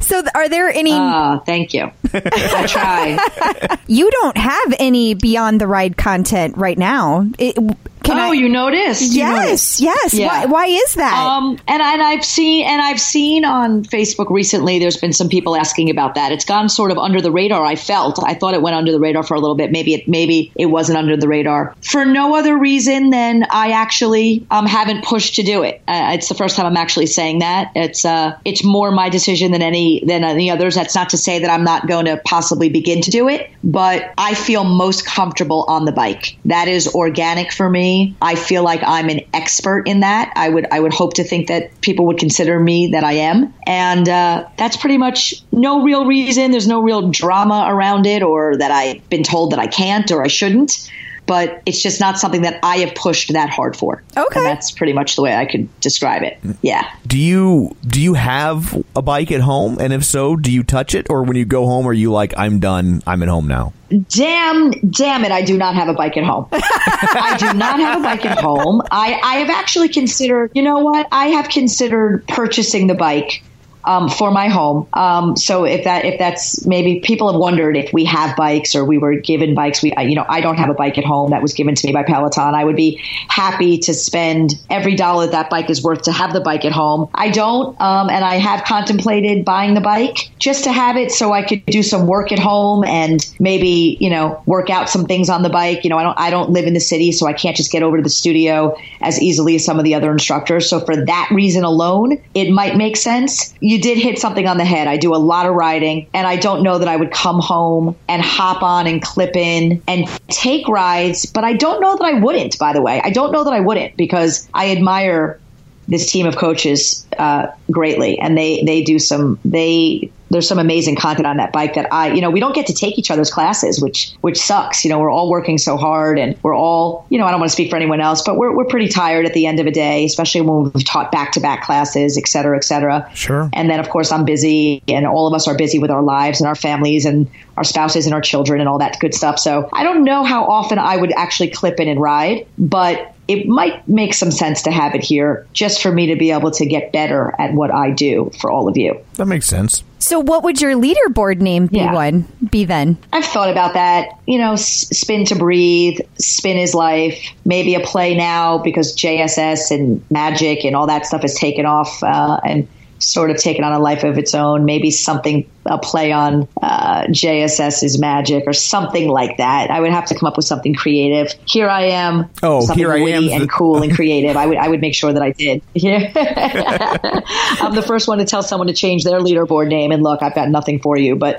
[0.00, 0.92] So, th- are there any?
[0.92, 1.90] Ah, thank you.
[2.12, 3.78] I try.
[3.86, 7.26] you don't have any beyond the ride content right now.
[7.38, 7.56] It,
[8.04, 8.32] can oh, I?
[8.32, 9.02] you noticed?
[9.02, 9.80] You yes, noticed.
[9.80, 10.14] yes.
[10.14, 10.26] Yeah.
[10.26, 11.14] Why, why is that?
[11.14, 14.78] Um, and, I, and I've seen and I've seen on Facebook recently.
[14.78, 16.30] There's been some people asking about that.
[16.30, 17.64] It's gone sort of under the radar.
[17.64, 18.22] I felt.
[18.22, 19.72] I thought it went under the radar for a little bit.
[19.72, 24.46] Maybe it maybe it wasn't under the radar for no other reason than I actually
[24.50, 25.82] um, haven't pushed to do it.
[25.88, 27.72] Uh, it's the first time I'm actually saying that.
[27.74, 30.74] It's uh, it's more my decision than any than any others.
[30.74, 34.12] That's not to say that I'm not going to possibly begin to do it, but
[34.18, 36.36] I feel most comfortable on the bike.
[36.44, 37.93] That is organic for me.
[38.20, 40.32] I feel like I'm an expert in that.
[40.36, 43.54] I would I would hope to think that people would consider me that I am,
[43.66, 46.50] and uh, that's pretty much no real reason.
[46.50, 50.22] There's no real drama around it, or that I've been told that I can't or
[50.22, 50.90] I shouldn't.
[51.26, 54.02] But it's just not something that I have pushed that hard for.
[54.16, 54.40] Okay.
[54.40, 56.38] and that's pretty much the way I could describe it.
[56.62, 56.90] Yeah.
[57.06, 59.78] Do you do you have a bike at home?
[59.80, 62.34] And if so, do you touch it, or when you go home, are you like,
[62.36, 63.72] I'm done, I'm at home now?
[64.08, 65.30] Damn, damn it!
[65.30, 66.48] I do not have a bike at home.
[66.52, 68.82] I do not have a bike at home.
[68.90, 70.50] I, I have actually considered.
[70.54, 71.06] You know what?
[71.12, 73.42] I have considered purchasing the bike
[73.84, 74.88] um, for my home.
[74.92, 78.84] Um, so if that if that's maybe people have wondered if we have bikes or
[78.84, 79.82] we were given bikes.
[79.82, 81.92] We you know I don't have a bike at home that was given to me
[81.92, 82.54] by Peloton.
[82.54, 86.40] I would be happy to spend every dollar that bike is worth to have the
[86.40, 87.08] bike at home.
[87.14, 91.32] I don't, um, and I have contemplated buying the bike just to have it so
[91.32, 95.28] I could do some work at home and maybe you know work out some things
[95.28, 95.84] on the bike.
[95.84, 97.82] You know I don't I don't live in the city, so I can't just get
[97.82, 100.68] over to the studio as easily as some of the other instructors.
[100.68, 103.54] So for that reason alone, it might make sense.
[103.60, 104.86] You did hit something on the head.
[104.88, 107.96] I do a lot of riding, and I don't know that I would come home
[108.08, 112.20] and hop on and clip in and take rides, but I don't know that I
[112.20, 113.00] wouldn't, by the way.
[113.02, 115.40] I don't know that I wouldn't because I admire
[115.88, 120.96] this team of coaches uh, greatly, and they they do some they there's some amazing
[120.96, 123.30] content on that bike that I you know we don't get to take each other's
[123.30, 124.84] classes, which which sucks.
[124.84, 127.50] You know we're all working so hard, and we're all you know I don't want
[127.50, 129.70] to speak for anyone else, but we're we're pretty tired at the end of a
[129.70, 133.08] day, especially when we've taught back to back classes, et cetera, et cetera.
[133.14, 133.48] Sure.
[133.52, 136.40] And then of course I'm busy, and all of us are busy with our lives
[136.40, 139.38] and our families and our spouses and our children and all that good stuff.
[139.38, 143.46] So I don't know how often I would actually clip in and ride, but it
[143.46, 146.66] might make some sense to have it here just for me to be able to
[146.66, 149.00] get better at what I do for all of you.
[149.14, 149.82] That makes sense.
[149.98, 151.78] so, what would your leaderboard name be?
[151.78, 151.94] Yeah.
[151.94, 152.98] One be then?
[153.12, 154.08] I've thought about that.
[154.26, 157.18] You know, s- spin to breathe, spin is life.
[157.44, 162.02] Maybe a play now because JSS and Magic and all that stuff has taken off
[162.02, 162.68] uh, and
[162.98, 164.64] sort of taken on a life of its own.
[164.64, 169.70] Maybe something a play on uh, JSS's Magic or something like that.
[169.70, 171.32] I would have to come up with something creative.
[171.46, 172.28] Here I am.
[172.42, 174.36] Oh, something here I witty am, and cool and creative.
[174.36, 175.62] I would I would make sure that I did.
[175.74, 176.12] Yeah.
[177.60, 179.92] I'm the first one to tell someone to change their leaderboard name.
[179.92, 181.38] And look, I've got nothing for you, but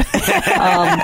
[0.57, 0.99] um,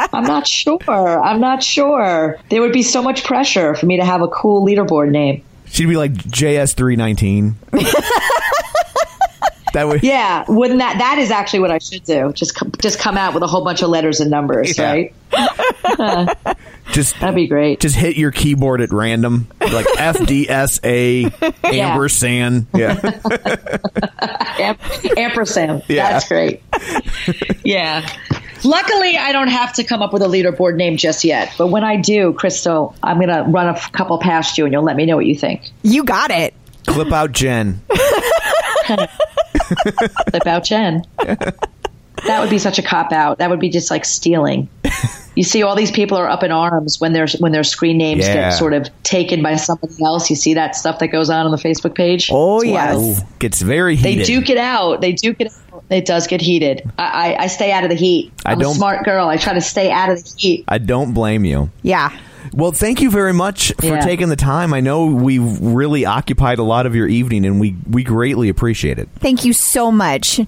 [0.12, 1.22] I'm not sure.
[1.22, 2.38] I'm not sure.
[2.50, 5.42] There would be so much pressure for me to have a cool leaderboard name.
[5.66, 7.56] She'd be like JS three nineteen.
[9.72, 10.98] that would Yeah, wouldn't that?
[10.98, 12.32] That is actually what I should do.
[12.32, 14.90] Just come, just come out with a whole bunch of letters and numbers, Yeah.
[14.90, 15.14] right?
[16.92, 17.78] just That'd be great.
[17.80, 21.24] just hit your keyboard at random, like F D S A
[21.64, 22.66] ampersand.
[22.74, 22.98] Yeah.
[24.58, 24.76] Am-
[25.16, 25.82] ampersand.
[25.88, 26.10] Yeah.
[26.12, 26.62] That's great.
[27.64, 28.08] yeah.
[28.62, 31.50] Luckily, I don't have to come up with a leaderboard name just yet.
[31.56, 34.72] But when I do, Crystal, I'm going to run a f- couple past you and
[34.74, 35.62] you'll let me know what you think.
[35.82, 36.52] You got it.
[36.86, 37.80] Clip out Jenn.
[40.34, 41.04] About Jenn.
[42.26, 43.38] That would be such a cop out.
[43.38, 44.68] That would be just like stealing.
[45.36, 48.26] You see, all these people are up in arms when their when their screen names
[48.26, 48.34] Yeah.
[48.34, 50.28] get sort of taken by somebody else.
[50.28, 52.28] You see that stuff that goes on on the Facebook page.
[52.30, 52.96] Oh, It's yes.
[52.96, 53.38] wild.
[53.38, 54.20] Gets very heated.
[54.20, 55.00] They duke it out.
[55.00, 55.84] They duke it out.
[55.88, 56.82] It does get heated.
[56.98, 58.32] I, I, I stay out of the heat.
[58.44, 59.28] I I'm don't- a smart girl.
[59.28, 60.64] I try to stay out of the heat.
[60.68, 61.70] I don't blame you.
[61.82, 62.16] Yeah.
[62.52, 64.00] Well, thank you very much for Yeah.
[64.00, 64.72] taking the time.
[64.74, 68.98] I know we really occupied a lot of your evening, and we we greatly appreciate
[68.98, 69.08] it.
[69.18, 70.40] Thank you so much.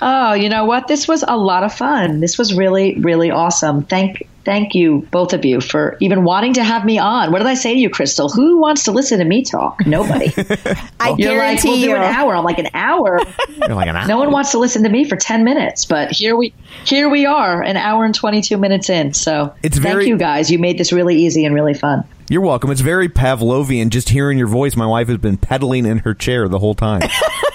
[0.00, 0.88] Oh, you know what?
[0.88, 2.20] This was a lot of fun.
[2.20, 3.84] This was really, really awesome.
[3.84, 7.32] Thank, thank you, both of you, for even wanting to have me on.
[7.32, 8.28] What did I say to you, Crystal?
[8.28, 9.86] Who wants to listen to me talk?
[9.86, 10.32] Nobody.
[11.00, 11.96] I You're like, guarantee we'll do you.
[11.96, 12.34] an hour.
[12.36, 13.20] I'm like, an hour.
[13.56, 14.06] You're like an hour.
[14.06, 17.26] No one wants to listen to me for 10 minutes, but here we here we
[17.26, 19.12] are, an hour and 22 minutes in.
[19.14, 20.50] So It's thank very- you guys.
[20.50, 22.04] You made this really easy and really fun.
[22.28, 22.70] You're welcome.
[22.70, 23.90] It's very Pavlovian.
[23.90, 27.02] Just hearing your voice, my wife has been pedaling in her chair the whole time.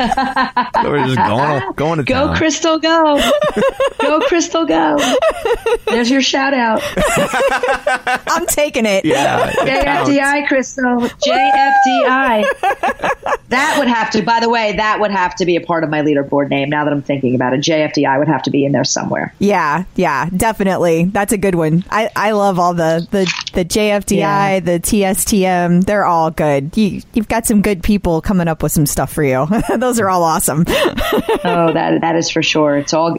[0.00, 2.36] We're just going, going to Go, town.
[2.36, 3.20] Crystal, go.
[4.00, 4.98] go, Crystal, go.
[5.86, 6.80] There's your shout out.
[8.28, 9.04] I'm taking it.
[9.04, 9.84] Yeah, it.
[9.86, 11.00] JFDI, Crystal.
[11.00, 12.44] JFDI.
[13.48, 15.90] That would have to, by the way, that would have to be a part of
[15.90, 17.60] my leaderboard name now that I'm thinking about it.
[17.60, 19.34] JFDI would have to be in there somewhere.
[19.38, 21.04] Yeah, yeah, definitely.
[21.06, 21.84] That's a good one.
[21.90, 24.60] I, I love all the, the, the JFDI, Yeah.
[24.60, 25.84] the TSTM.
[25.84, 26.76] They're all good.
[26.76, 29.46] You, you've got some good people coming up with some stuff for you.
[29.90, 30.64] Those are all awesome.
[31.42, 32.76] Oh, that that is for sure.
[32.76, 33.16] It's all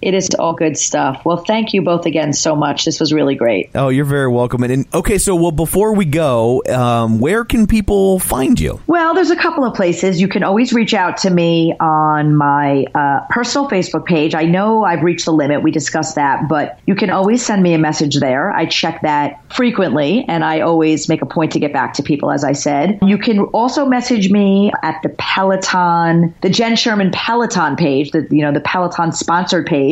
[0.00, 1.24] it is all good stuff.
[1.24, 2.84] Well, thank you both again so much.
[2.84, 3.70] This was really great.
[3.74, 4.62] Oh, you're very welcome.
[4.62, 8.80] And, and okay, so well, before we go, um, where can people find you?
[8.86, 10.20] Well, there's a couple of places.
[10.20, 14.34] You can always reach out to me on my uh, personal Facebook page.
[14.34, 15.62] I know I've reached the limit.
[15.62, 18.52] We discussed that, but you can always send me a message there.
[18.52, 22.30] I check that frequently, and I always make a point to get back to people,
[22.30, 22.98] as I said.
[23.02, 28.42] You can also message me at the Peloton, the Jenn Sherman Peloton page, the you
[28.42, 29.87] know the Peloton sponsored page,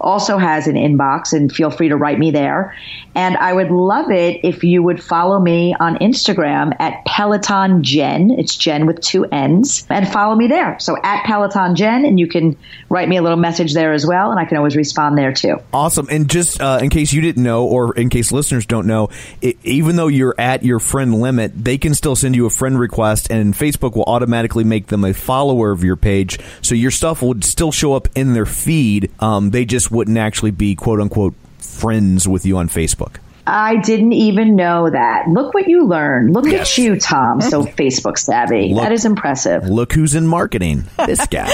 [0.00, 2.74] also has an inbox, and feel free to write me there.
[3.14, 8.30] And I would love it if you would follow me on Instagram at Peloton Jenn.
[8.30, 10.78] It's Jenn with two N's, and follow me there.
[10.78, 12.56] So at Peloton Jenn, and you can
[12.88, 15.56] write me a little message there as well, and I can always respond there too.
[15.72, 16.06] Awesome.
[16.10, 19.08] And just uh, in case you didn't know, or in case listeners don't know,
[19.42, 22.78] i even though you're at your friend limit, they can still send you a friend
[22.78, 26.38] request, and Facebook will automatically make them a follower of your page.
[26.62, 29.10] So your stuff would still show up in their feed.
[29.20, 33.16] Um, Um, they just wouldn't actually be quote unquote friends with you on Facebook.
[33.50, 35.26] I didn't even know that.
[35.28, 36.34] Look what you learned.
[36.34, 36.72] Look Yes.
[36.72, 37.40] at you, Tom.
[37.40, 38.74] So Facebook savvy.
[38.74, 39.64] Look- that is impressive.
[39.68, 40.84] Look who's in marketing.
[41.06, 41.48] This guy.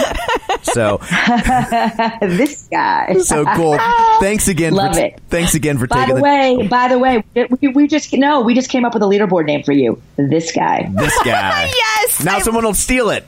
[0.62, 0.98] so
[2.20, 3.14] this guy.
[3.18, 3.78] so cool.
[4.20, 4.74] Thanks again.
[4.74, 5.20] Love for, it.
[5.28, 7.24] Thanks again for By taking the way, by the way,
[7.60, 10.00] we, we just no, we just came up with a leaderboard name for you.
[10.16, 10.90] This guy.
[10.94, 11.70] this guy.
[12.04, 13.24] Yes, Now I- someone will steal it.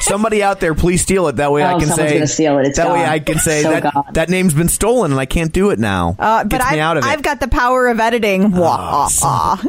[0.00, 1.36] Somebody out there, please steal it.
[1.36, 2.66] That way I Oh, can say gonna steal it.
[2.66, 3.04] It's that way.
[3.04, 4.04] I can say So that gone.
[4.12, 6.16] that name's been stolen and I can't do it now.
[6.18, 7.08] Uh, but I've, out of it.
[7.08, 8.52] I've got the power of editing.
[8.52, 9.62] Wah, ah,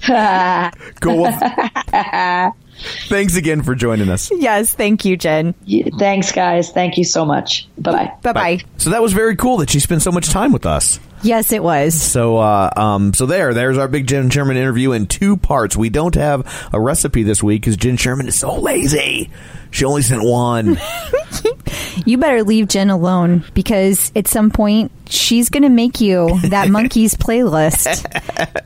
[0.08, 0.70] ah.
[1.00, 1.26] cool.
[3.08, 4.30] Thanks again for joining us.
[4.30, 5.54] Yes, thank you, Jenn.
[5.98, 6.70] Thanks, guys.
[6.70, 7.68] Thank you so much.
[7.78, 8.12] Bye bye.
[8.22, 8.58] Bye bye.
[8.76, 11.00] So that was very cool that she spent so much time with us.
[11.22, 12.00] Yes, it was.
[12.00, 15.76] So, uh, um, so there, there's our big Jenn Sherman interview in two parts.
[15.76, 19.30] We don't have a recipe this week because Jenn Sherman is so lazy.
[19.70, 20.78] She only sent one.
[22.04, 26.68] You better leave Jenn alone because at some point she's going to make you that
[26.70, 28.04] monkey's playlist.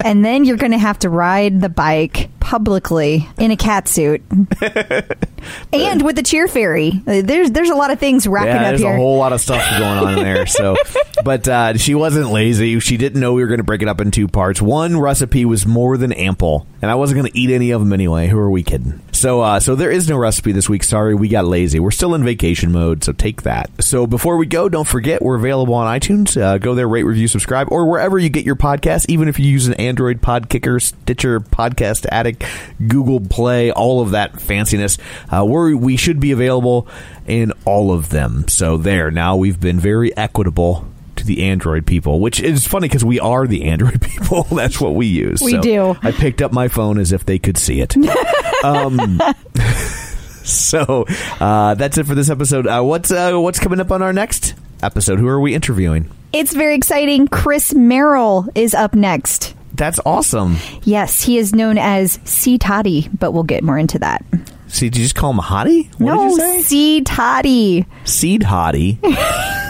[0.05, 4.23] And then you're going to have to ride the bike publicly in a cat suit.
[5.73, 6.91] and with the cheer fairy.
[7.05, 8.93] There's there's a lot of things racking yeah, up there's here.
[8.93, 10.41] a whole lot of stuff going on in there.
[10.51, 10.75] So,
[11.23, 12.81] but uh, she wasn't lazy.
[12.81, 14.61] She didn't know we were going to break it up in two parts.
[14.61, 17.93] One recipe was more than ample, and I wasn't going to eat any of them
[17.93, 18.27] anyway.
[18.27, 19.01] Who are we kidding?
[19.21, 20.83] So, uh, so there is no recipe this week.
[20.83, 21.79] Sorry, we got lazy.
[21.79, 23.69] We're still in vacation mode, so take that.
[23.79, 26.41] So before we go, don't forget we're available on iTunes.
[26.41, 29.05] Uh, go there, rate, review, subscribe, or wherever you get your podcast.
[29.11, 32.43] Even if you use an Android Podkicker, Stitcher, Podcast Addict,
[32.89, 34.99] Google Play, all of that fanciness,
[35.29, 36.89] uh, we're, we should be available
[37.27, 38.49] in all of them.
[38.49, 39.11] So there.
[39.11, 43.47] Now we've been very equitable to the Android people, which is funny because we are
[43.47, 44.45] the Android people.
[44.45, 45.43] That's what we use.
[45.43, 45.97] We So do.
[46.01, 47.95] I picked up my phone as if they could see it.
[48.65, 49.21] um,
[50.45, 51.05] so
[51.41, 52.67] uh, that's it for this episode.
[52.67, 55.19] Uh, what's uh, what's coming up on our next episode?
[55.19, 56.11] Who are we interviewing?
[56.33, 57.29] It's very exciting.
[57.29, 59.55] Chris Merrill is up next.
[59.75, 60.57] That's awesome.
[60.83, 62.59] Yes, he is known as C.
[62.59, 64.25] Toddy, but we'll get more into that.
[64.69, 65.91] See, did you just call him Hottie?
[65.99, 66.63] What no, did you say?
[66.63, 67.01] C.
[67.03, 67.87] Toddy.
[68.05, 68.99] Seed Hottie.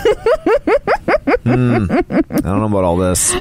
[1.45, 1.86] Hmm.
[1.91, 3.34] I don't know about all this.
[3.34, 3.41] I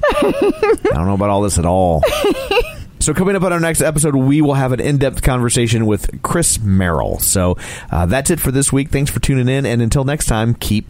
[0.94, 2.02] don't know about all this at all.
[3.00, 6.60] So coming up on our next episode, we will have an in-depth conversation with Chris
[6.60, 7.20] Merrill.
[7.20, 7.58] So
[7.92, 8.90] uh, that's it for this week.
[8.90, 10.88] Thanks for tuning in, and until next time, keep